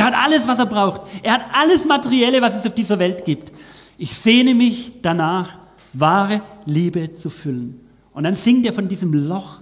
Der 0.00 0.06
hat 0.06 0.14
alles, 0.14 0.48
was 0.48 0.58
er 0.58 0.64
braucht. 0.64 1.02
Er 1.22 1.34
hat 1.34 1.42
alles 1.52 1.84
Materielle, 1.84 2.40
was 2.40 2.56
es 2.56 2.66
auf 2.66 2.74
dieser 2.74 2.98
Welt 2.98 3.26
gibt. 3.26 3.52
Ich 3.98 4.16
sehne 4.16 4.54
mich 4.54 4.92
danach, 5.02 5.58
wahre 5.92 6.40
Liebe 6.64 7.14
zu 7.16 7.28
füllen. 7.28 7.80
Und 8.14 8.22
dann 8.22 8.34
singt 8.34 8.64
er 8.64 8.72
von 8.72 8.88
diesem 8.88 9.12
Loch 9.12 9.60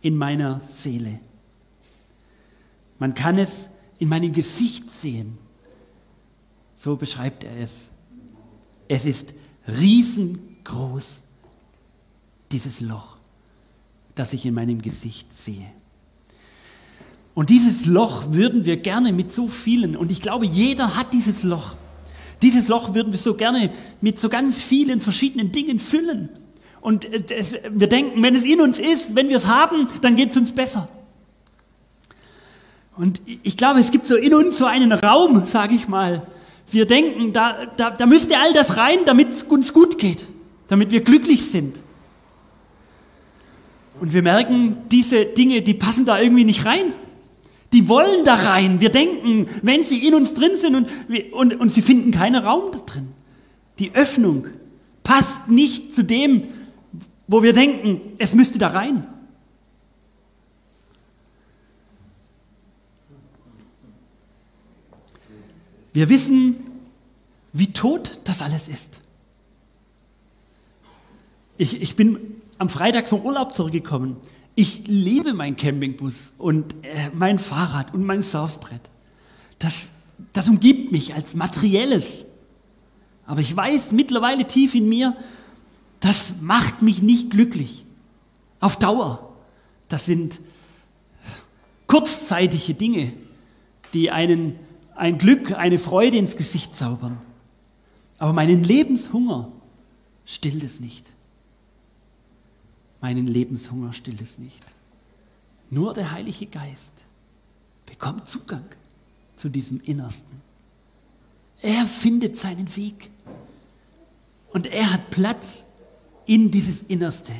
in 0.00 0.16
meiner 0.16 0.60
Seele. 0.60 1.18
Man 3.00 3.14
kann 3.14 3.36
es 3.36 3.68
in 3.98 4.08
meinem 4.08 4.32
Gesicht 4.32 4.92
sehen. 4.92 5.38
So 6.76 6.94
beschreibt 6.94 7.42
er 7.42 7.56
es. 7.56 7.86
Es 8.86 9.04
ist 9.04 9.34
riesengroß, 9.66 11.22
dieses 12.52 12.80
Loch 12.80 13.14
das 14.14 14.32
ich 14.32 14.46
in 14.46 14.54
meinem 14.54 14.80
Gesicht 14.80 15.32
sehe. 15.32 15.66
Und 17.34 17.50
dieses 17.50 17.86
Loch 17.86 18.32
würden 18.32 18.64
wir 18.64 18.76
gerne 18.76 19.12
mit 19.12 19.32
so 19.32 19.48
vielen, 19.48 19.96
und 19.96 20.10
ich 20.10 20.22
glaube, 20.22 20.46
jeder 20.46 20.96
hat 20.96 21.12
dieses 21.12 21.42
Loch. 21.42 21.74
Dieses 22.42 22.68
Loch 22.68 22.94
würden 22.94 23.12
wir 23.12 23.18
so 23.18 23.34
gerne 23.34 23.70
mit 24.00 24.20
so 24.20 24.28
ganz 24.28 24.62
vielen 24.62 25.00
verschiedenen 25.00 25.50
Dingen 25.50 25.80
füllen. 25.80 26.28
Und 26.80 27.06
es, 27.30 27.54
wir 27.70 27.88
denken, 27.88 28.22
wenn 28.22 28.34
es 28.34 28.44
in 28.44 28.60
uns 28.60 28.78
ist, 28.78 29.16
wenn 29.16 29.28
wir 29.28 29.36
es 29.36 29.46
haben, 29.46 29.88
dann 30.02 30.16
geht 30.16 30.30
es 30.30 30.36
uns 30.36 30.52
besser. 30.52 30.88
Und 32.96 33.20
ich 33.42 33.56
glaube, 33.56 33.80
es 33.80 33.90
gibt 33.90 34.06
so 34.06 34.16
in 34.16 34.34
uns 34.34 34.58
so 34.58 34.66
einen 34.66 34.92
Raum, 34.92 35.46
sage 35.46 35.74
ich 35.74 35.88
mal. 35.88 36.26
Wir 36.70 36.86
denken, 36.86 37.32
da, 37.32 37.66
da, 37.76 37.90
da 37.90 38.06
müsste 38.06 38.38
all 38.38 38.52
das 38.52 38.76
rein, 38.76 38.98
damit 39.06 39.30
es 39.32 39.42
uns 39.42 39.72
gut 39.72 39.98
geht, 39.98 40.26
damit 40.68 40.90
wir 40.90 41.00
glücklich 41.00 41.50
sind. 41.50 41.80
Und 44.00 44.12
wir 44.12 44.22
merken, 44.22 44.76
diese 44.90 45.24
Dinge, 45.24 45.62
die 45.62 45.74
passen 45.74 46.04
da 46.04 46.20
irgendwie 46.20 46.44
nicht 46.44 46.64
rein. 46.64 46.92
Die 47.74 47.88
wollen 47.88 48.24
da 48.24 48.34
rein. 48.34 48.80
Wir 48.80 48.90
denken, 48.90 49.48
wenn 49.62 49.82
sie 49.82 50.06
in 50.06 50.14
uns 50.14 50.32
drin 50.32 50.56
sind 50.56 50.76
und, 50.76 50.88
und, 51.32 51.60
und 51.60 51.72
sie 51.72 51.82
finden 51.82 52.12
keinen 52.12 52.40
Raum 52.40 52.70
da 52.70 52.78
drin. 52.78 53.08
Die 53.80 53.92
Öffnung 53.96 54.46
passt 55.02 55.48
nicht 55.48 55.92
zu 55.92 56.04
dem, 56.04 56.44
wo 57.26 57.42
wir 57.42 57.52
denken, 57.52 58.00
es 58.18 58.32
müsste 58.32 58.58
da 58.58 58.68
rein. 58.68 59.08
Wir 65.92 66.08
wissen, 66.08 66.62
wie 67.52 67.72
tot 67.72 68.20
das 68.22 68.40
alles 68.40 68.68
ist. 68.68 69.00
Ich, 71.58 71.82
ich 71.82 71.96
bin 71.96 72.40
am 72.58 72.68
Freitag 72.68 73.08
vom 73.08 73.22
Urlaub 73.22 73.52
zurückgekommen. 73.52 74.16
Ich 74.54 74.86
liebe 74.86 75.34
meinen 75.34 75.56
Campingbus 75.56 76.32
und 76.38 76.74
äh, 76.84 77.10
mein 77.12 77.38
Fahrrad 77.38 77.92
und 77.92 78.04
mein 78.04 78.22
Surfbrett. 78.22 78.82
Das, 79.58 79.88
das 80.32 80.48
umgibt 80.48 80.92
mich 80.92 81.14
als 81.14 81.34
materielles. 81.34 82.24
Aber 83.26 83.40
ich 83.40 83.54
weiß 83.56 83.92
mittlerweile 83.92 84.46
tief 84.46 84.74
in 84.74 84.88
mir, 84.88 85.16
das 86.00 86.34
macht 86.40 86.82
mich 86.82 87.02
nicht 87.02 87.30
glücklich. 87.30 87.84
Auf 88.60 88.76
Dauer. 88.76 89.34
Das 89.88 90.06
sind 90.06 90.40
kurzzeitige 91.86 92.74
Dinge, 92.74 93.12
die 93.92 94.10
einen 94.10 94.58
ein 94.94 95.18
Glück, 95.18 95.52
eine 95.52 95.78
Freude 95.78 96.18
ins 96.18 96.36
Gesicht 96.36 96.76
zaubern. 96.76 97.18
Aber 98.18 98.32
meinen 98.32 98.62
Lebenshunger, 98.62 99.50
stillt 100.24 100.62
es 100.62 100.80
nicht. 100.80 101.12
Meinen 103.04 103.26
Lebenshunger 103.26 103.92
stillt 103.92 104.22
es 104.22 104.38
nicht. 104.38 104.64
Nur 105.68 105.92
der 105.92 106.10
Heilige 106.12 106.46
Geist 106.46 106.94
bekommt 107.84 108.26
Zugang 108.26 108.64
zu 109.36 109.50
diesem 109.50 109.78
Innersten. 109.82 110.40
Er 111.60 111.84
findet 111.84 112.38
seinen 112.38 112.74
Weg. 112.76 113.10
Und 114.54 114.68
er 114.68 114.90
hat 114.90 115.10
Platz 115.10 115.64
in 116.24 116.50
dieses 116.50 116.80
Innerste. 116.84 117.34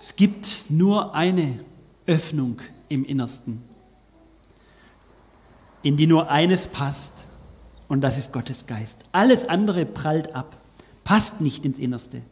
Es 0.00 0.16
gibt 0.16 0.64
nur 0.68 1.14
eine 1.14 1.60
Öffnung 2.08 2.60
im 2.88 3.04
Innersten, 3.04 3.62
in 5.82 5.96
die 5.96 6.06
nur 6.06 6.30
eines 6.30 6.66
passt, 6.66 7.12
und 7.86 8.00
das 8.00 8.18
ist 8.18 8.32
Gottes 8.32 8.66
Geist. 8.66 8.98
Alles 9.12 9.48
andere 9.48 9.86
prallt 9.86 10.34
ab, 10.34 10.56
passt 11.04 11.40
nicht 11.40 11.64
ins 11.64 11.78
Innerste. 11.78 12.22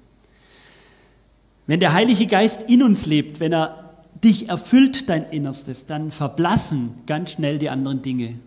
Wenn 1.67 1.81
der 1.81 1.93
Heilige 1.93 2.27
Geist 2.27 2.63
in 2.69 2.83
uns 2.83 3.07
lebt, 3.07 3.39
wenn 3.39 3.53
er 3.53 3.95
dich 4.25 4.49
erfüllt, 4.49 5.09
dein 5.09 5.31
Innerstes, 5.31 5.87
dann 5.87 6.11
verblassen 6.11 6.95
ganz 7.07 7.33
schnell 7.33 7.59
die 7.59 7.71
anderen 7.71 8.03
Dinge. 8.03 8.39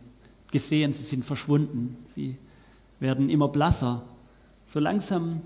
Gesehen, 0.51 0.93
sie 0.93 1.03
sind 1.03 1.25
verschwunden, 1.25 1.97
sie 2.15 2.37
werden 2.99 3.29
immer 3.29 3.49
blasser. 3.49 4.03
So 4.67 4.79
langsam 4.79 5.41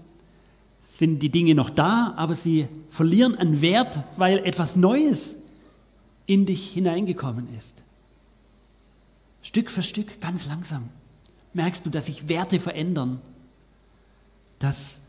sind 0.98 1.20
die 1.20 1.30
Dinge 1.30 1.56
noch 1.56 1.70
da, 1.70 2.14
aber 2.16 2.36
sie 2.36 2.68
verlieren 2.90 3.36
an 3.36 3.62
Wert, 3.62 4.00
weil 4.16 4.40
etwas 4.40 4.76
Neues 4.76 5.40
in 6.26 6.46
dich 6.46 6.72
hineingekommen 6.72 7.48
ist. 7.58 7.84
Stück 9.42 9.70
für 9.70 9.84
Stück, 9.84 10.22
ganz 10.22 10.46
langsam, 10.46 10.90
merkst 11.54 11.86
du, 11.86 11.90
dass 11.90 12.06
sich 12.06 12.30
Werte 12.30 12.60
verändern. 12.60 13.22
Dass 14.60 15.00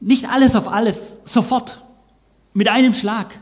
nicht 0.00 0.28
alles 0.28 0.54
auf 0.54 0.68
alles 0.68 1.14
sofort, 1.24 1.82
mit 2.52 2.68
einem 2.68 2.94
Schlag, 2.94 3.38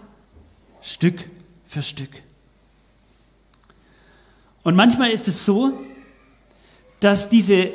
Stück 0.81 1.29
für 1.67 1.83
Stück. 1.83 2.11
Und 4.63 4.75
manchmal 4.77 5.11
ist 5.11 5.29
es 5.29 5.45
so, 5.45 5.79
dass 7.01 7.29
diese 7.29 7.71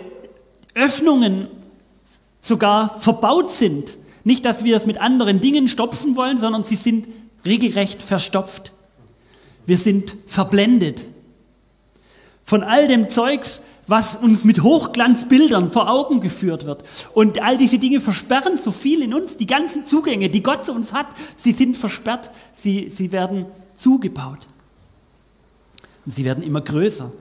Öffnungen 0.73 1.47
sogar 2.41 2.99
verbaut 2.99 3.51
sind. 3.51 3.97
Nicht, 4.23 4.43
dass 4.43 4.63
wir 4.63 4.75
es 4.75 4.85
mit 4.85 4.97
anderen 4.97 5.39
Dingen 5.39 5.67
stopfen 5.67 6.15
wollen, 6.15 6.39
sondern 6.39 6.63
sie 6.63 6.75
sind 6.75 7.07
regelrecht 7.45 8.01
verstopft. 8.01 8.73
Wir 9.69 9.77
sind 9.77 10.17
verblendet 10.25 11.05
von 12.43 12.63
all 12.63 12.87
dem 12.87 13.07
Zeugs, 13.11 13.61
was 13.85 14.15
uns 14.15 14.43
mit 14.43 14.63
Hochglanzbildern 14.63 15.71
vor 15.71 15.87
Augen 15.87 16.21
geführt 16.21 16.65
wird. 16.65 16.83
Und 17.13 17.39
all 17.39 17.55
diese 17.55 17.77
Dinge 17.77 18.01
versperren 18.01 18.57
so 18.57 18.71
viel 18.71 19.03
in 19.03 19.13
uns. 19.13 19.37
Die 19.37 19.45
ganzen 19.45 19.85
Zugänge, 19.85 20.31
die 20.31 20.41
Gott 20.41 20.65
zu 20.65 20.73
uns 20.73 20.91
hat, 20.91 21.05
sie 21.35 21.51
sind 21.51 21.77
versperrt, 21.77 22.31
sie, 22.55 22.89
sie 22.89 23.11
werden 23.11 23.45
zugebaut. 23.75 24.39
Und 26.03 26.15
sie 26.15 26.25
werden 26.25 26.43
immer 26.43 26.61
größer. 26.61 27.11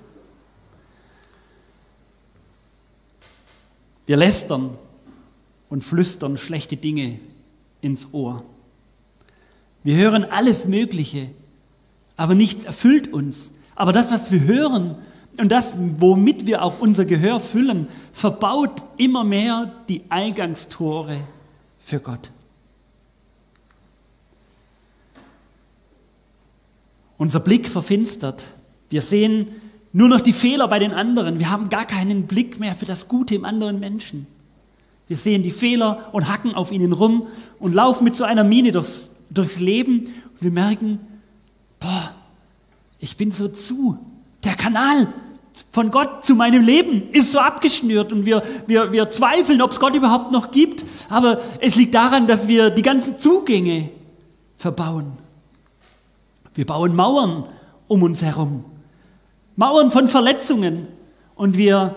Wir 4.07 4.17
lästern 4.17 4.71
und 5.69 5.85
flüstern 5.85 6.38
schlechte 6.38 6.78
Dinge 6.78 7.21
ins 7.83 8.09
Ohr. 8.12 8.43
Wir 9.85 9.97
hören 9.97 10.25
alles 10.25 10.64
Mögliche, 10.64 11.28
aber 12.18 12.34
nichts 12.34 12.66
erfüllt 12.66 13.10
uns. 13.10 13.52
Aber 13.75 13.92
das, 13.92 14.10
was 14.10 14.30
wir 14.30 14.42
hören 14.42 14.96
und 15.38 15.50
das, 15.50 15.72
womit 15.76 16.46
wir 16.46 16.62
auch 16.62 16.81
unser 16.81 17.07
Gehör 17.07 17.40
füllen, 17.40 17.87
verbaut 18.12 18.83
immer 18.98 19.24
mehr 19.24 19.72
die 19.88 20.02
Eingangstore 20.11 21.20
für 21.78 22.00
Gott. 22.00 22.33
Unser 27.16 27.40
Blick 27.40 27.68
verfinstert. 27.68 28.44
Wir 28.90 29.00
sehen 29.00 29.52
nur 29.92 30.09
noch 30.09 30.20
die 30.20 30.33
Fehler 30.33 30.66
bei 30.66 30.81
den 30.81 30.92
anderen. 30.92 31.38
Wir 31.38 31.50
haben 31.50 31.68
gar 31.68 31.87
keinen 31.87 32.26
Blick 32.26 32.59
mehr 32.59 32.74
für 32.74 32.85
das 32.85 33.07
Gute 33.07 33.37
im 33.37 33.44
anderen 33.44 33.78
Menschen. 33.78 34.26
Wir 35.07 35.16
sehen 35.16 35.44
die 35.44 35.52
Fehler 35.52 36.09
und 36.12 36.28
hacken 36.28 36.54
auf 36.54 36.72
ihnen 36.72 36.92
rum 36.92 37.28
und 37.61 37.74
laufen 37.74 38.02
mit 38.02 38.14
so 38.14 38.24
einer 38.24 38.44
Miene 38.44 38.72
durchs, 38.72 39.02
durchs 39.31 39.61
Leben 39.61 40.07
und 40.07 40.42
wir 40.42 40.50
merken, 40.50 40.98
boah, 41.81 42.14
ich 42.99 43.17
bin 43.17 43.33
so 43.33 43.49
zu. 43.49 43.99
Der 44.45 44.55
Kanal 44.55 45.12
von 45.73 45.91
Gott 45.91 46.25
zu 46.25 46.35
meinem 46.35 46.62
Leben 46.62 47.11
ist 47.11 47.33
so 47.33 47.38
abgeschnürt 47.38 48.12
und 48.12 48.25
wir, 48.25 48.43
wir, 48.67 48.93
wir 48.93 49.11
zweifeln, 49.11 49.62
ob 49.62 49.73
es 49.73 49.81
Gott 49.81 49.95
überhaupt 49.95 50.33
noch 50.33 50.51
gibt. 50.51 50.85
Aber 51.09 51.41
es 51.61 51.77
liegt 51.77 51.95
daran, 51.95 52.27
dass 52.27 52.49
wir 52.49 52.71
die 52.71 52.83
ganzen 52.83 53.19
Zugänge 53.19 53.91
verbauen. 54.57 55.12
Wir 56.55 56.67
bauen 56.67 56.95
Mauern 56.95 57.45
um 57.87 58.03
uns 58.03 58.23
herum. 58.23 58.64
Mauern 59.57 59.91
von 59.91 60.09
Verletzungen. 60.09 60.88
Und 61.35 61.57
wir 61.57 61.95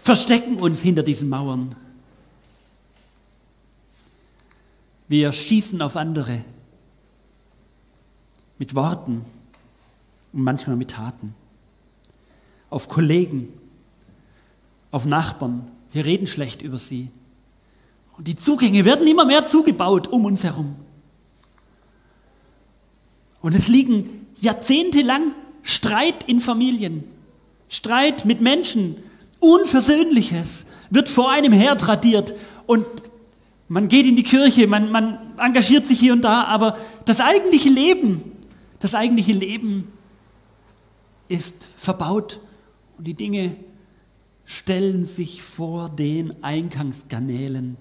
verstecken 0.00 0.56
uns 0.56 0.82
hinter 0.82 1.02
diesen 1.02 1.28
Mauern. 1.28 1.74
Wir 5.08 5.32
schießen 5.32 5.80
auf 5.80 5.96
andere 5.96 6.44
mit 8.58 8.74
Worten 8.74 9.24
und 10.32 10.42
manchmal 10.42 10.76
mit 10.76 10.90
Taten. 10.90 11.34
Auf 12.70 12.88
Kollegen, 12.88 13.48
auf 14.90 15.06
Nachbarn. 15.06 15.66
Wir 15.92 16.04
reden 16.04 16.26
schlecht 16.26 16.60
über 16.62 16.78
sie. 16.78 17.10
Und 18.16 18.28
die 18.28 18.36
Zugänge 18.36 18.84
werden 18.84 19.06
immer 19.06 19.24
mehr 19.24 19.46
zugebaut 19.46 20.08
um 20.08 20.24
uns 20.24 20.44
herum. 20.44 20.76
Und 23.40 23.54
es 23.54 23.68
liegen 23.68 24.26
jahrzehntelang 24.40 25.34
Streit 25.62 26.24
in 26.24 26.40
Familien, 26.40 27.04
Streit 27.68 28.24
mit 28.24 28.40
Menschen, 28.40 28.96
Unversöhnliches 29.40 30.66
wird 30.90 31.08
vor 31.08 31.30
einem 31.30 31.52
her 31.52 31.76
tradiert 31.76 32.34
und 32.66 32.84
man 33.68 33.88
geht 33.88 34.06
in 34.06 34.16
die 34.16 34.22
Kirche, 34.22 34.66
man, 34.66 34.90
man 34.90 35.18
engagiert 35.36 35.86
sich 35.86 36.00
hier 36.00 36.14
und 36.14 36.22
da, 36.22 36.44
aber 36.44 36.78
das 37.04 37.20
eigentliche 37.20 37.68
Leben, 37.68 38.32
das 38.80 38.94
eigentliche 38.94 39.32
Leben 39.32 39.88
ist 41.28 41.68
verbaut 41.76 42.40
und 42.96 43.06
die 43.06 43.14
Dinge 43.14 43.56
stellen 44.44 45.04
sich 45.04 45.42
vor 45.42 45.90
den 45.90 46.42
Eingangskanälen, 46.42 47.76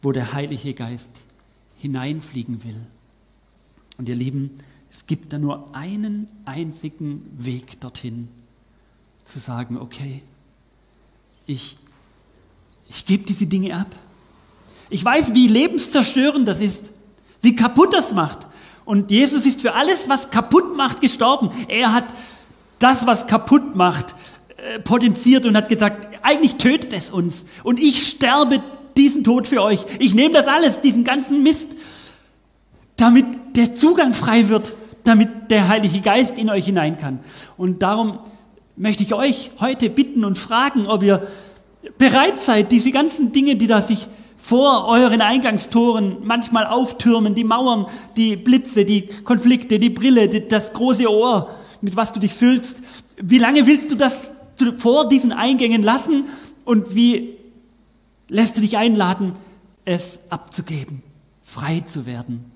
wo 0.00 0.12
der 0.12 0.32
Heilige 0.32 0.72
Geist 0.74 1.10
hineinfliegen 1.76 2.64
will. 2.64 2.80
Und 3.98 4.08
ihr 4.08 4.14
Lieben, 4.14 4.58
es 4.90 5.06
gibt 5.06 5.32
da 5.32 5.38
nur 5.38 5.74
einen 5.74 6.28
einzigen 6.44 7.22
Weg 7.36 7.80
dorthin, 7.80 8.28
zu 9.26 9.38
sagen, 9.38 9.76
okay, 9.76 10.22
ich, 11.46 11.76
ich 12.88 13.04
gebe 13.04 13.24
diese 13.24 13.46
Dinge 13.46 13.76
ab. 13.76 13.94
Ich 14.88 15.04
weiß, 15.04 15.34
wie 15.34 15.48
lebenszerstörend 15.48 16.48
das 16.48 16.62
ist, 16.62 16.92
wie 17.42 17.54
kaputt 17.54 17.92
das 17.92 18.14
macht. 18.14 18.46
Und 18.88 19.10
Jesus 19.10 19.44
ist 19.44 19.60
für 19.60 19.74
alles, 19.74 20.08
was 20.08 20.30
kaputt 20.30 20.74
macht, 20.74 21.02
gestorben. 21.02 21.50
Er 21.68 21.92
hat 21.92 22.04
das, 22.78 23.06
was 23.06 23.26
kaputt 23.26 23.76
macht, 23.76 24.14
äh, 24.56 24.78
potenziert 24.78 25.44
und 25.44 25.58
hat 25.58 25.68
gesagt, 25.68 26.08
eigentlich 26.22 26.54
tötet 26.54 26.94
es 26.94 27.10
uns. 27.10 27.44
Und 27.64 27.78
ich 27.78 28.08
sterbe 28.08 28.62
diesen 28.96 29.24
Tod 29.24 29.46
für 29.46 29.62
euch. 29.62 29.80
Ich 29.98 30.14
nehme 30.14 30.32
das 30.32 30.46
alles, 30.46 30.80
diesen 30.80 31.04
ganzen 31.04 31.42
Mist, 31.42 31.68
damit 32.96 33.26
der 33.56 33.74
Zugang 33.74 34.14
frei 34.14 34.48
wird, 34.48 34.74
damit 35.04 35.50
der 35.50 35.68
Heilige 35.68 36.00
Geist 36.00 36.38
in 36.38 36.48
euch 36.48 36.64
hinein 36.64 36.98
kann. 36.98 37.20
Und 37.58 37.82
darum 37.82 38.20
möchte 38.74 39.02
ich 39.02 39.12
euch 39.12 39.50
heute 39.60 39.90
bitten 39.90 40.24
und 40.24 40.38
fragen, 40.38 40.86
ob 40.86 41.02
ihr 41.02 41.28
bereit 41.98 42.40
seid, 42.40 42.72
diese 42.72 42.90
ganzen 42.90 43.32
Dinge, 43.32 43.56
die 43.56 43.66
da 43.66 43.82
sich 43.82 44.08
vor 44.38 44.86
euren 44.86 45.20
Eingangstoren 45.20 46.18
manchmal 46.22 46.66
auftürmen, 46.66 47.34
die 47.34 47.44
Mauern, 47.44 47.86
die 48.16 48.36
Blitze, 48.36 48.84
die 48.84 49.08
Konflikte, 49.24 49.78
die 49.78 49.90
Brille, 49.90 50.28
die, 50.28 50.46
das 50.46 50.72
große 50.72 51.10
Ohr, 51.10 51.50
mit 51.82 51.96
was 51.96 52.12
du 52.12 52.20
dich 52.20 52.32
fühlst. 52.32 52.78
Wie 53.20 53.38
lange 53.38 53.66
willst 53.66 53.90
du 53.90 53.96
das 53.96 54.32
vor 54.78 55.08
diesen 55.08 55.32
Eingängen 55.32 55.82
lassen 55.82 56.26
und 56.64 56.94
wie 56.94 57.36
lässt 58.28 58.56
du 58.56 58.60
dich 58.60 58.78
einladen, 58.78 59.34
es 59.84 60.20
abzugeben, 60.30 61.02
frei 61.42 61.80
zu 61.80 62.06
werden? 62.06 62.50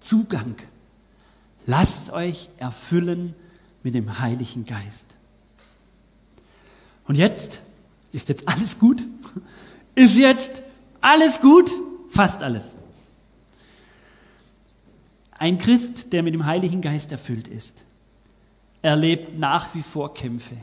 Zugang. 0.00 0.54
Lasst 1.66 2.12
euch 2.12 2.48
erfüllen 2.58 3.34
mit 3.82 3.94
dem 3.94 4.20
Heiligen 4.20 4.66
Geist. 4.66 5.04
Und 7.08 7.16
jetzt 7.16 7.62
ist 8.16 8.30
jetzt 8.30 8.48
alles 8.48 8.78
gut? 8.78 9.04
Ist 9.94 10.16
jetzt 10.16 10.62
alles 11.00 11.40
gut, 11.40 11.70
fast 12.08 12.42
alles. 12.42 12.66
Ein 15.32 15.58
Christ, 15.58 16.12
der 16.12 16.22
mit 16.22 16.32
dem 16.32 16.46
Heiligen 16.46 16.80
Geist 16.80 17.12
erfüllt 17.12 17.46
ist, 17.46 17.84
erlebt 18.80 19.38
nach 19.38 19.74
wie 19.74 19.82
vor 19.82 20.14
Kämpfe, 20.14 20.56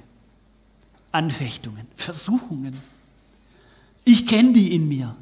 Anfechtungen, 1.11 1.85
Versuchungen. 1.95 2.77
Ich 4.03 4.25
kenne 4.25 4.53
die 4.53 4.73
in 4.73 4.87
mir. 4.87 5.15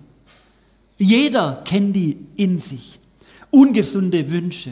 Jeder 0.98 1.62
kennt 1.66 1.96
die 1.96 2.18
in 2.38 2.60
sich. 2.62 3.00
Ungesunde 3.50 4.32
Wünsche, 4.32 4.72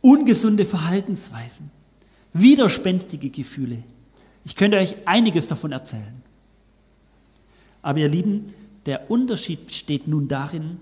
ungesunde 0.00 0.64
Verhaltensweisen, 0.64 1.72
widerspenstige 2.32 3.30
Gefühle. 3.30 3.82
Ich 4.44 4.56
könnte 4.56 4.78
euch 4.78 4.96
einiges 5.04 5.46
davon 5.46 5.72
erzählen. 5.72 6.22
Aber 7.82 7.98
ihr 7.98 8.08
Lieben, 8.08 8.54
der 8.86 9.10
Unterschied 9.10 9.66
besteht 9.66 10.08
nun 10.08 10.28
darin, 10.28 10.78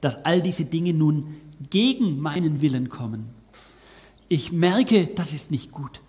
dass 0.00 0.24
all 0.24 0.42
diese 0.42 0.64
Dinge 0.64 0.92
nun 0.92 1.40
gegen 1.70 2.20
meinen 2.20 2.60
Willen 2.60 2.88
kommen. 2.88 3.30
Ich 4.28 4.52
merke, 4.52 5.06
das 5.06 5.32
ist 5.32 5.50
nicht 5.50 5.72
gut. 5.72 6.00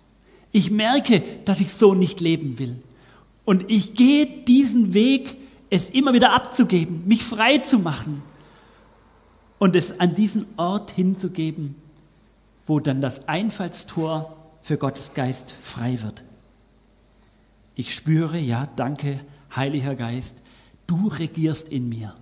Ich 0.52 0.70
merke, 0.70 1.22
dass 1.44 1.60
ich 1.60 1.72
so 1.72 1.94
nicht 1.94 2.20
leben 2.20 2.58
will. 2.58 2.76
Und 3.44 3.64
ich 3.68 3.94
gehe 3.94 4.26
diesen 4.26 4.94
Weg, 4.94 5.36
es 5.70 5.90
immer 5.90 6.12
wieder 6.12 6.32
abzugeben, 6.32 7.06
mich 7.06 7.24
frei 7.24 7.58
zu 7.58 7.78
machen 7.78 8.22
und 9.58 9.76
es 9.76 9.98
an 10.00 10.14
diesen 10.14 10.46
Ort 10.56 10.90
hinzugeben, 10.90 11.74
wo 12.66 12.80
dann 12.80 13.00
das 13.00 13.28
Einfallstor 13.28 14.36
für 14.66 14.78
Gottes 14.78 15.14
Geist 15.14 15.52
frei 15.52 16.02
wird. 16.02 16.24
Ich 17.76 17.94
spüre, 17.94 18.36
ja, 18.36 18.68
danke, 18.74 19.20
Heiliger 19.54 19.94
Geist, 19.94 20.42
du 20.88 21.06
regierst 21.06 21.68
in 21.68 21.88
mir. 21.88 22.16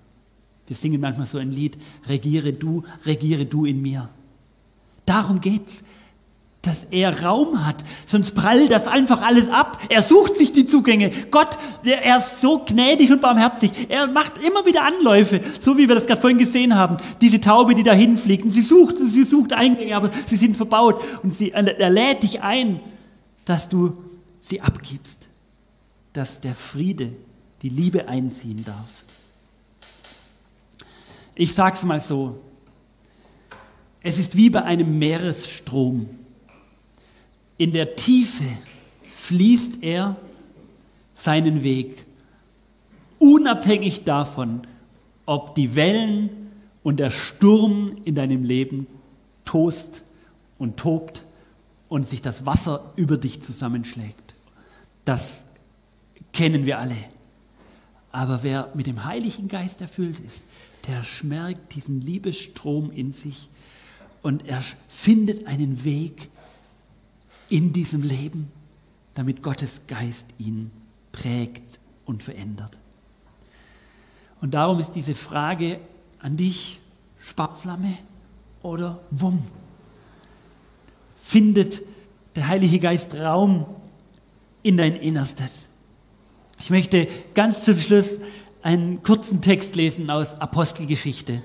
Wir 0.67 0.77
singen 0.77 1.01
manchmal 1.01 1.27
so 1.27 1.39
ein 1.39 1.51
Lied, 1.51 1.79
regiere 2.07 2.53
du, 2.53 2.85
regiere 3.07 3.47
du 3.47 3.65
in 3.65 3.81
mir. 3.81 4.11
Darum 5.07 5.41
geht's, 5.41 5.83
dass 6.67 6.87
er 6.91 7.23
Raum 7.23 7.67
hat, 7.67 7.85
sonst 8.07 8.35
prallt 8.35 8.73
das 8.73 8.87
einfach 8.87 9.23
alles 9.23 9.49
ab. 9.49 9.79
Er 9.89 10.03
sucht 10.03 10.37
sich 10.37 10.53
die 10.53 10.67
Zugänge. 10.67 11.11
Gott, 11.31 11.59
er 11.85 12.19
ist 12.19 12.41
so 12.41 12.65
gnädig 12.65 13.11
und 13.11 13.21
barmherzig. 13.21 13.71
Er 13.89 14.07
macht 14.09 14.43
immer 14.45 14.67
wieder 14.67 14.85
Anläufe, 14.85 15.41
so 15.61 15.77
wie 15.77 15.89
wir 15.89 15.95
das 15.95 16.07
gerade 16.07 16.21
vorhin 16.21 16.39
gesehen 16.39 16.75
haben. 16.75 16.97
Diese 17.21 17.41
Taube, 17.41 17.75
die 17.75 17.83
da 17.83 17.93
hinfliegt, 17.93 18.45
und 18.45 18.53
sie 18.53 18.63
sucht, 18.63 18.97
sie 18.99 19.25
sucht 19.25 19.53
Eingänge, 19.53 19.95
aber 19.97 20.11
sie 20.27 20.37
sind 20.37 20.57
verbaut. 20.57 21.01
Und 21.23 21.35
sie, 21.35 21.53
er 21.53 21.91
lädt 21.91 22.23
dich 22.23 22.43
ein, 22.43 22.81
dass 23.45 23.69
du 23.69 23.97
sie 24.41 24.61
abgibst, 24.61 25.29
dass 26.13 26.41
der 26.41 26.55
Friede, 26.55 27.13
die 27.63 27.69
Liebe 27.69 28.09
einziehen 28.09 28.65
darf. 28.65 29.05
Ich 31.35 31.55
sag's 31.55 31.83
mal 31.83 32.01
so. 32.01 32.41
Es 34.03 34.19
ist 34.19 34.37
wie 34.37 34.51
bei 34.51 34.63
einem 34.63 34.99
Meeresstrom. 34.99 36.07
In 37.57 37.73
der 37.73 37.97
Tiefe 37.97 38.45
fließt 39.09 39.83
er 39.83 40.17
seinen 41.15 41.63
Weg, 41.63 42.05
unabhängig 43.19 44.05
davon, 44.05 44.63
ob 45.27 45.55
die 45.55 45.75
Wellen 45.75 46.31
und 46.83 46.99
der 47.01 47.11
Sturm 47.11 47.97
in 48.05 48.15
deinem 48.15 48.45
Leben 48.45 48.87
tost 49.45 50.03
und 50.59 50.77
tobt 50.77 51.25
und 51.89 52.07
sich 52.07 52.21
das 52.21 52.45
Wasser 52.45 52.93
über 52.97 53.17
dich 53.17 53.41
zusammenschlägt. 53.43 54.35
Das 55.05 55.47
kennen 56.33 56.67
wir 56.67 56.79
alle. 56.79 56.97
Aber 58.11 58.43
wer 58.43 58.71
mit 58.75 58.87
dem 58.87 59.05
Heiligen 59.05 59.49
Geist 59.49 59.81
erfüllt 59.81 60.19
ist, 60.27 60.43
der 60.87 61.03
schmerkt 61.03 61.75
diesen 61.75 62.01
Liebesstrom 62.01 62.91
in 62.93 63.13
sich 63.13 63.49
und 64.23 64.47
er 64.47 64.63
findet 64.89 65.47
einen 65.47 65.85
Weg, 65.85 66.31
in 67.49 67.73
diesem 67.73 68.03
Leben, 68.03 68.51
damit 69.15 69.43
Gottes 69.43 69.83
Geist 69.87 70.27
ihn 70.39 70.71
prägt 71.13 71.79
und 72.05 72.23
verändert. 72.23 72.79
Und 74.41 74.55
darum 74.55 74.81
ist 74.81 74.93
diese 74.93 75.15
Frage 75.15 75.81
an 76.21 76.37
dich, 76.37 76.81
Sparflamme 77.19 77.97
oder 78.63 79.01
Wumm? 79.11 79.43
Findet 81.17 81.83
der 82.35 82.49
Heilige 82.49 82.79
Geist 82.79 83.15
Raum 83.15 83.65
in 84.63 84.77
dein 84.77 84.97
Innerstes? 84.97 85.67
Ich 86.59 86.71
möchte 86.71 87.09
ganz 87.35 87.65
zum 87.65 87.79
Schluss 87.79 88.19
einen 88.63 89.03
kurzen 89.03 89.41
Text 89.41 89.77
lesen 89.77 90.11
aus 90.11 90.35
Apostelgeschichte. 90.41 91.43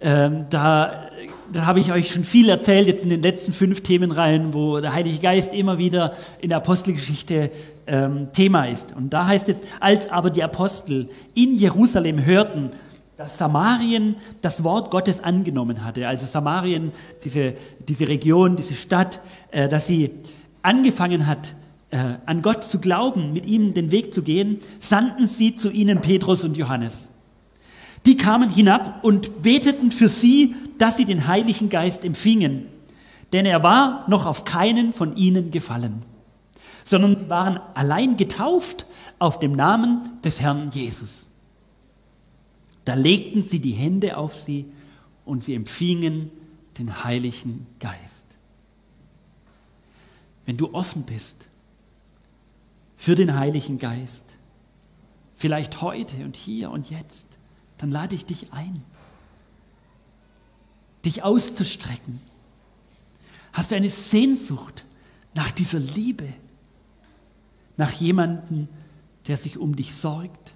Ähm, 0.00 0.46
da 0.50 1.10
da 1.52 1.66
habe 1.66 1.80
ich 1.80 1.92
euch 1.92 2.10
schon 2.10 2.24
viel 2.24 2.48
erzählt, 2.48 2.86
jetzt 2.86 3.04
in 3.04 3.10
den 3.10 3.22
letzten 3.22 3.52
fünf 3.52 3.82
Themenreihen, 3.82 4.54
wo 4.54 4.80
der 4.80 4.92
Heilige 4.92 5.18
Geist 5.18 5.52
immer 5.52 5.78
wieder 5.78 6.14
in 6.40 6.48
der 6.48 6.58
Apostelgeschichte 6.58 7.50
ähm, 7.86 8.28
Thema 8.32 8.64
ist. 8.64 8.94
Und 8.96 9.10
da 9.10 9.26
heißt 9.26 9.48
es, 9.50 9.56
als 9.78 10.10
aber 10.10 10.30
die 10.30 10.42
Apostel 10.42 11.08
in 11.34 11.54
Jerusalem 11.54 12.24
hörten, 12.24 12.70
dass 13.16 13.38
Samarien 13.38 14.16
das 14.40 14.64
Wort 14.64 14.90
Gottes 14.90 15.22
angenommen 15.22 15.84
hatte, 15.84 16.08
also 16.08 16.26
Samarien, 16.26 16.92
diese, 17.24 17.54
diese 17.86 18.08
Region, 18.08 18.56
diese 18.56 18.74
Stadt, 18.74 19.20
äh, 19.50 19.68
dass 19.68 19.86
sie 19.86 20.10
angefangen 20.62 21.26
hat, 21.26 21.54
äh, 21.90 21.98
an 22.24 22.40
Gott 22.40 22.64
zu 22.64 22.78
glauben, 22.78 23.32
mit 23.32 23.46
ihm 23.46 23.74
den 23.74 23.90
Weg 23.90 24.14
zu 24.14 24.22
gehen, 24.22 24.58
sandten 24.78 25.26
sie 25.26 25.56
zu 25.56 25.70
ihnen 25.70 26.00
Petrus 26.00 26.44
und 26.44 26.56
Johannes. 26.56 27.08
Die 28.06 28.16
kamen 28.16 28.50
hinab 28.50 29.04
und 29.04 29.42
beteten 29.42 29.92
für 29.92 30.08
sie, 30.08 30.56
dass 30.78 30.96
sie 30.96 31.04
den 31.04 31.28
Heiligen 31.28 31.68
Geist 31.68 32.04
empfingen, 32.04 32.66
denn 33.32 33.46
er 33.46 33.62
war 33.62 34.08
noch 34.08 34.26
auf 34.26 34.44
keinen 34.44 34.92
von 34.92 35.16
ihnen 35.16 35.50
gefallen, 35.50 36.02
sondern 36.84 37.16
sie 37.16 37.28
waren 37.28 37.60
allein 37.74 38.16
getauft 38.16 38.86
auf 39.18 39.38
dem 39.38 39.52
Namen 39.52 40.20
des 40.24 40.40
Herrn 40.40 40.70
Jesus. 40.72 41.26
Da 42.84 42.94
legten 42.94 43.42
sie 43.42 43.60
die 43.60 43.72
Hände 43.72 44.16
auf 44.16 44.36
sie 44.36 44.66
und 45.24 45.44
sie 45.44 45.54
empfingen 45.54 46.30
den 46.78 47.04
Heiligen 47.04 47.66
Geist. 47.78 48.26
Wenn 50.44 50.56
du 50.56 50.74
offen 50.74 51.04
bist 51.04 51.48
für 52.96 53.14
den 53.14 53.36
Heiligen 53.36 53.78
Geist, 53.78 54.36
vielleicht 55.36 55.80
heute 55.80 56.24
und 56.24 56.36
hier 56.36 56.70
und 56.70 56.90
jetzt, 56.90 57.26
dann 57.82 57.90
lade 57.90 58.14
ich 58.14 58.24
dich 58.24 58.52
ein, 58.52 58.80
dich 61.04 61.24
auszustrecken. 61.24 62.20
Hast 63.52 63.72
du 63.72 63.74
eine 63.74 63.90
Sehnsucht 63.90 64.84
nach 65.34 65.50
dieser 65.50 65.80
Liebe, 65.80 66.28
nach 67.76 67.90
jemandem, 67.90 68.68
der 69.26 69.36
sich 69.36 69.58
um 69.58 69.74
dich 69.74 69.96
sorgt, 69.96 70.54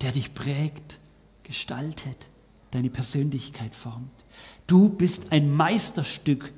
der 0.00 0.10
dich 0.10 0.34
prägt, 0.34 0.98
gestaltet, 1.44 2.26
deine 2.72 2.90
Persönlichkeit 2.90 3.72
formt. 3.72 4.24
Du 4.66 4.88
bist 4.88 5.30
ein 5.30 5.52
Meisterstück, 5.52 6.52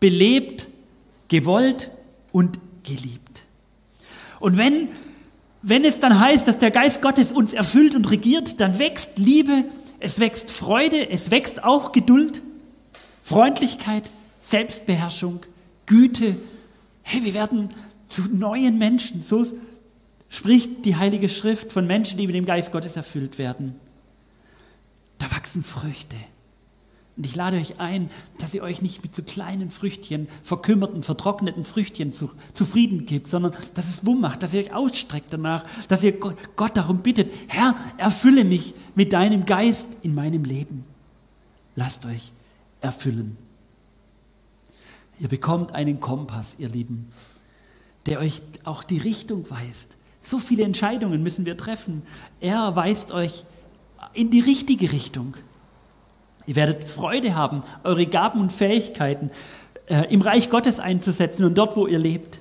belebt, 0.00 0.68
gewollt 1.28 1.90
und 2.32 2.58
geliebt. 2.82 3.42
Und 4.38 4.56
wenn 4.56 4.88
wenn 5.62 5.84
es 5.84 6.00
dann 6.00 6.18
heißt, 6.18 6.48
dass 6.48 6.58
der 6.58 6.70
Geist 6.70 7.02
Gottes 7.02 7.30
uns 7.30 7.52
erfüllt 7.52 7.94
und 7.94 8.10
regiert, 8.10 8.60
dann 8.60 8.78
wächst 8.78 9.18
Liebe, 9.18 9.64
es 9.98 10.18
wächst 10.18 10.50
Freude, 10.50 11.10
es 11.10 11.30
wächst 11.30 11.64
auch 11.64 11.92
Geduld, 11.92 12.42
Freundlichkeit, 13.22 14.10
Selbstbeherrschung, 14.48 15.40
Güte. 15.86 16.36
Hey, 17.02 17.24
wir 17.24 17.34
werden 17.34 17.68
zu 18.08 18.22
neuen 18.22 18.78
Menschen. 18.78 19.22
So 19.22 19.46
spricht 20.28 20.84
die 20.84 20.96
Heilige 20.96 21.28
Schrift 21.28 21.72
von 21.72 21.86
Menschen, 21.86 22.18
die 22.18 22.26
mit 22.26 22.36
dem 22.36 22.46
Geist 22.46 22.72
Gottes 22.72 22.96
erfüllt 22.96 23.36
werden. 23.36 23.74
Da 25.18 25.30
wachsen 25.30 25.62
Früchte. 25.62 26.16
Und 27.16 27.26
ich 27.26 27.36
lade 27.36 27.58
euch 27.58 27.78
ein, 27.80 28.10
dass 28.38 28.54
ihr 28.54 28.62
euch 28.62 28.82
nicht 28.82 29.02
mit 29.02 29.14
so 29.14 29.22
kleinen 29.22 29.70
Früchtchen, 29.70 30.28
verkümmerten, 30.42 31.02
vertrockneten 31.02 31.64
Früchtchen 31.64 32.12
zu, 32.12 32.30
zufrieden 32.54 33.04
gebt, 33.04 33.28
sondern 33.28 33.52
dass 33.74 33.88
es 33.88 34.06
Wumm 34.06 34.20
macht, 34.20 34.42
dass 34.42 34.54
ihr 34.54 34.60
euch 34.60 34.72
ausstreckt 34.72 35.32
danach, 35.32 35.64
dass 35.88 36.02
ihr 36.02 36.18
Gott 36.18 36.76
darum 36.76 36.98
bittet, 36.98 37.32
Herr, 37.48 37.74
erfülle 37.98 38.44
mich 38.44 38.74
mit 38.94 39.12
deinem 39.12 39.44
Geist 39.44 39.88
in 40.02 40.14
meinem 40.14 40.44
Leben. 40.44 40.84
Lasst 41.76 42.06
euch 42.06 42.32
erfüllen. 42.80 43.36
Ihr 45.18 45.28
bekommt 45.28 45.74
einen 45.74 46.00
Kompass, 46.00 46.56
ihr 46.58 46.68
Lieben, 46.68 47.12
der 48.06 48.20
euch 48.20 48.40
auch 48.64 48.82
die 48.82 48.98
Richtung 48.98 49.50
weist. 49.50 49.96
So 50.22 50.38
viele 50.38 50.64
Entscheidungen 50.64 51.22
müssen 51.22 51.44
wir 51.44 51.56
treffen. 51.56 52.02
Er 52.40 52.74
weist 52.76 53.10
euch 53.10 53.44
in 54.14 54.30
die 54.30 54.40
richtige 54.40 54.92
Richtung. 54.92 55.36
Ihr 56.50 56.56
werdet 56.56 56.82
Freude 56.82 57.36
haben, 57.36 57.62
eure 57.84 58.06
Gaben 58.06 58.40
und 58.40 58.50
Fähigkeiten 58.50 59.30
äh, 59.86 60.12
im 60.12 60.20
Reich 60.20 60.50
Gottes 60.50 60.80
einzusetzen 60.80 61.44
und 61.44 61.56
dort, 61.56 61.76
wo 61.76 61.86
ihr 61.86 62.00
lebt. 62.00 62.40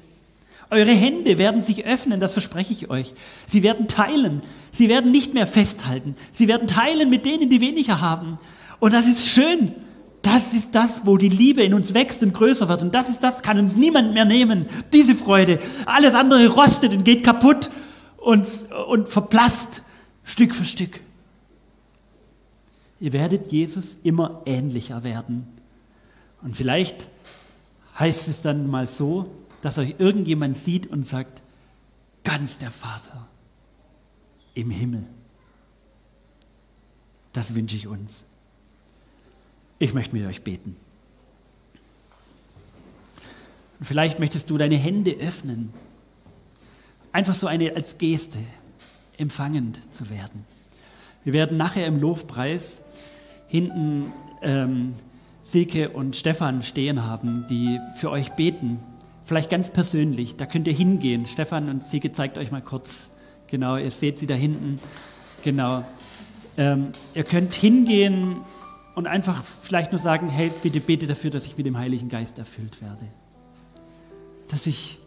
Eure 0.71 0.89
Hände 0.89 1.37
werden 1.37 1.61
sich 1.61 1.85
öffnen, 1.85 2.19
das 2.19 2.33
verspreche 2.33 2.73
ich 2.73 2.89
euch. 2.89 3.13
Sie 3.45 3.61
werden 3.61 3.87
teilen. 3.87 4.41
Sie 4.71 4.89
werden 4.89 5.11
nicht 5.11 5.35
mehr 5.35 5.45
festhalten. 5.45 6.15
Sie 6.31 6.47
werden 6.47 6.65
teilen 6.65 7.11
mit 7.11 7.23
denen, 7.23 7.51
die 7.51 7.61
weniger 7.61 8.01
haben. 8.01 8.39
Und 8.79 8.95
das 8.95 9.07
ist 9.07 9.29
schön. 9.29 9.75
Das 10.23 10.53
ist 10.53 10.73
das, 10.73 11.01
wo 11.03 11.17
die 11.17 11.29
Liebe 11.29 11.61
in 11.61 11.75
uns 11.75 11.93
wächst 11.93 12.23
und 12.23 12.33
größer 12.33 12.67
wird. 12.67 12.81
Und 12.81 12.95
das 12.95 13.09
ist 13.09 13.23
das, 13.23 13.43
kann 13.43 13.59
uns 13.59 13.75
niemand 13.75 14.15
mehr 14.15 14.25
nehmen. 14.25 14.65
Diese 14.91 15.13
Freude. 15.13 15.59
Alles 15.85 16.15
andere 16.15 16.47
rostet 16.47 16.93
und 16.93 17.03
geht 17.03 17.23
kaputt 17.23 17.69
und, 18.17 18.47
und 18.87 19.07
verblasst 19.07 19.83
Stück 20.23 20.55
für 20.55 20.65
Stück. 20.65 20.99
Ihr 22.99 23.13
werdet 23.13 23.51
Jesus 23.51 23.97
immer 24.03 24.41
ähnlicher 24.45 25.03
werden. 25.03 25.47
Und 26.41 26.55
vielleicht 26.55 27.07
heißt 27.97 28.27
es 28.27 28.41
dann 28.41 28.67
mal 28.67 28.87
so, 28.87 29.29
dass 29.61 29.77
euch 29.77 29.95
irgendjemand 29.97 30.57
sieht 30.57 30.87
und 30.87 31.05
sagt, 31.05 31.41
ganz 32.23 32.57
der 32.57 32.71
Vater 32.71 33.27
im 34.53 34.69
Himmel. 34.69 35.05
Das 37.33 37.55
wünsche 37.55 37.75
ich 37.75 37.87
uns. 37.87 38.11
Ich 39.79 39.93
möchte 39.93 40.15
mit 40.15 40.25
euch 40.25 40.43
beten. 40.43 40.75
Und 43.79 43.85
vielleicht 43.85 44.19
möchtest 44.19 44.49
du 44.49 44.57
deine 44.57 44.75
Hände 44.75 45.11
öffnen, 45.11 45.73
einfach 47.13 47.33
so 47.33 47.47
eine 47.47 47.75
als 47.75 47.97
Geste 47.97 48.39
empfangend 49.17 49.79
zu 49.93 50.09
werden. 50.09 50.45
Wir 51.23 51.33
werden 51.33 51.57
nachher 51.57 51.85
im 51.85 51.99
Lofpreis 51.99 52.81
hinten 53.47 54.13
ähm, 54.41 54.93
Silke 55.43 55.89
und 55.89 56.15
Stefan 56.15 56.63
stehen 56.63 57.05
haben, 57.05 57.45
die 57.49 57.79
für 57.95 58.11
euch 58.11 58.31
beten. 58.33 58.79
Vielleicht 59.25 59.49
ganz 59.49 59.69
persönlich, 59.69 60.37
da 60.37 60.45
könnt 60.45 60.67
ihr 60.67 60.73
hingehen. 60.73 61.25
Stefan 61.25 61.69
und 61.69 61.83
Silke 61.83 62.11
zeigt 62.11 62.37
euch 62.37 62.51
mal 62.51 62.61
kurz. 62.61 63.09
Genau, 63.47 63.77
ihr 63.77 63.91
seht 63.91 64.19
sie 64.19 64.27
da 64.27 64.35
hinten. 64.35 64.79
Genau. 65.43 65.83
Ähm, 66.57 66.91
ihr 67.13 67.23
könnt 67.23 67.53
hingehen 67.53 68.37
und 68.95 69.07
einfach 69.07 69.43
vielleicht 69.43 69.91
nur 69.91 69.99
sagen, 69.99 70.29
hey, 70.29 70.51
bitte 70.61 70.79
bete 70.79 71.07
dafür, 71.07 71.31
dass 71.31 71.45
ich 71.45 71.57
mit 71.57 71.65
dem 71.65 71.77
Heiligen 71.77 72.09
Geist 72.09 72.37
erfüllt 72.37 72.81
werde. 72.81 73.07
Dass 74.49 74.67
ich, 74.67 74.99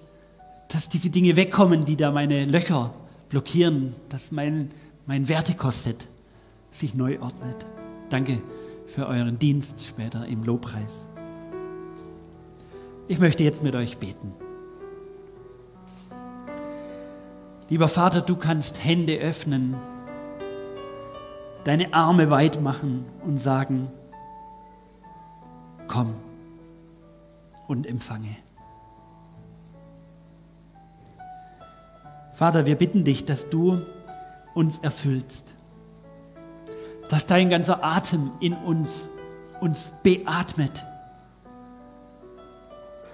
dass 0.68 0.88
diese 0.88 1.11
Dinge 1.11 1.37
wegkommen, 1.37 1.85
die 1.85 1.96
da 1.96 2.11
meine 2.11 2.44
Löcher 2.46 2.94
blockieren, 3.29 3.94
dass 4.09 4.33
mein, 4.33 4.70
mein 5.07 5.29
Wertekostet 5.29 6.09
sich 6.71 6.95
neu 6.95 7.21
ordnet. 7.21 7.67
Danke 8.09 8.43
für 8.87 9.07
euren 9.07 9.38
Dienst 9.38 9.85
später 9.85 10.27
im 10.27 10.45
Lobpreis. 10.45 11.07
Ich 13.09 13.19
möchte 13.19 13.45
jetzt 13.45 13.62
mit 13.62 13.75
euch 13.75 13.99
beten. 13.99 14.35
Lieber 17.69 17.88
Vater, 17.88 18.21
du 18.21 18.37
kannst 18.37 18.85
Hände 18.85 19.17
öffnen, 19.19 19.77
deine 21.65 21.95
Arme 21.95 22.31
weit 22.31 22.61
machen 22.61 23.07
und 23.25 23.38
sagen, 23.38 23.87
komm 25.88 26.15
und 27.67 27.87
empfange. 27.87 28.37
Vater, 32.35 32.67
wir 32.67 32.77
bitten 32.77 33.05
dich, 33.05 33.25
dass 33.25 33.49
du 33.51 33.81
uns 34.55 34.79
erfüllst 34.79 35.55
dass 37.12 37.27
dein 37.27 37.51
ganzer 37.51 37.85
Atem 37.85 38.31
in 38.41 38.55
uns 38.55 39.07
uns 39.61 39.93
beatmet 40.03 40.87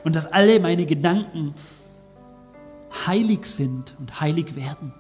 und 0.05 0.15
dass 0.15 0.29
alle 0.29 0.61
meine 0.61 0.87
Gedanken 0.87 1.53
heilig 3.09 3.45
sind 3.45 3.97
und 3.99 4.21
heilig 4.21 4.55
werden. 4.55 4.95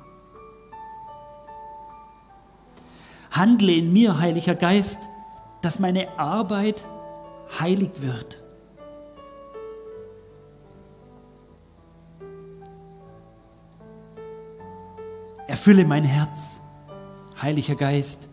Handle 3.31 3.71
in 3.71 3.93
mir, 3.93 4.19
Heiliger 4.19 4.57
Geist, 4.57 4.99
dass 5.63 5.79
meine 5.79 6.19
Arbeit 6.19 6.85
heilig 7.61 7.91
wird. 8.03 8.43
Erfülle 15.49 15.87
mein 15.87 16.05
Herz, 16.05 16.61
Heiliger 17.41 17.75
Geist, 17.75 18.29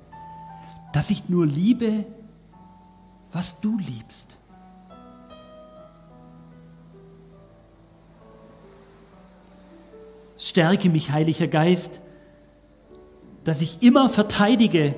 dass 0.92 1.10
ich 1.10 1.30
nur 1.30 1.46
liebe, 1.46 2.06
was 3.32 3.62
du 3.62 3.78
liebst. 3.78 4.38
Stärke 10.38 10.90
mich, 10.90 11.12
Heiliger 11.12 11.48
Geist, 11.48 12.02
dass 13.46 13.62
ich 13.62 13.82
immer 13.82 14.10
verteidige, 14.10 14.94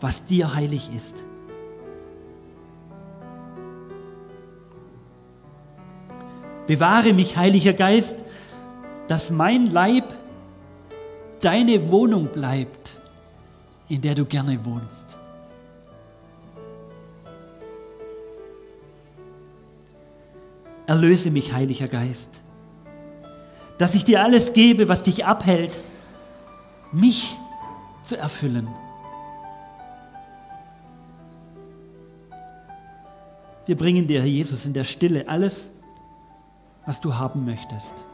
was 0.00 0.26
dir 0.26 0.54
heilig 0.54 0.90
ist. 0.94 1.16
Bewahre 6.66 7.14
mich, 7.14 7.38
Heiliger 7.38 7.72
Geist, 7.72 8.22
dass 9.10 9.32
mein 9.32 9.66
Leib 9.66 10.04
deine 11.40 11.90
Wohnung 11.90 12.28
bleibt 12.28 13.00
in 13.90 14.00
der 14.00 14.14
du 14.14 14.24
gerne 14.24 14.64
wohnst. 14.64 15.18
Erlöse 20.86 21.32
mich, 21.32 21.52
Heiliger 21.52 21.88
Geist, 21.88 22.40
dass 23.78 23.96
ich 23.96 24.04
dir 24.04 24.22
alles 24.22 24.52
gebe, 24.52 24.88
was 24.88 25.02
dich 25.02 25.24
abhält, 25.26 25.80
mich 26.92 27.36
zu 28.04 28.16
erfüllen. 28.16 28.68
Wir 33.66 33.76
bringen 33.76 34.06
dir, 34.06 34.20
Herr 34.20 34.28
Jesus, 34.28 34.66
in 34.66 34.72
der 34.72 34.84
Stille 34.84 35.28
alles, 35.28 35.72
was 36.86 37.00
du 37.00 37.16
haben 37.16 37.44
möchtest. 37.44 38.04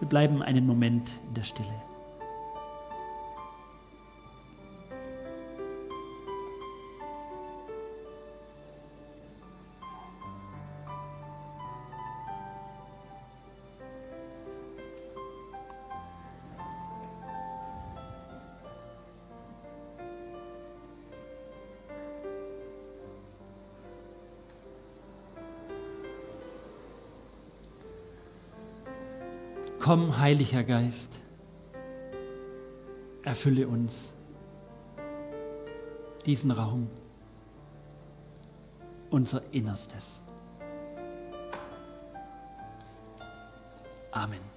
Wir 0.00 0.08
bleiben 0.08 0.42
einen 0.42 0.66
Moment 0.66 1.20
in 1.28 1.34
der 1.34 1.44
Stille. 1.44 1.93
Heiliger 30.18 30.64
Geist, 30.64 31.20
erfülle 33.22 33.66
uns 33.66 34.14
diesen 36.24 36.50
Raum, 36.50 36.88
unser 39.10 39.42
Innerstes. 39.52 40.22
Amen. 44.10 44.53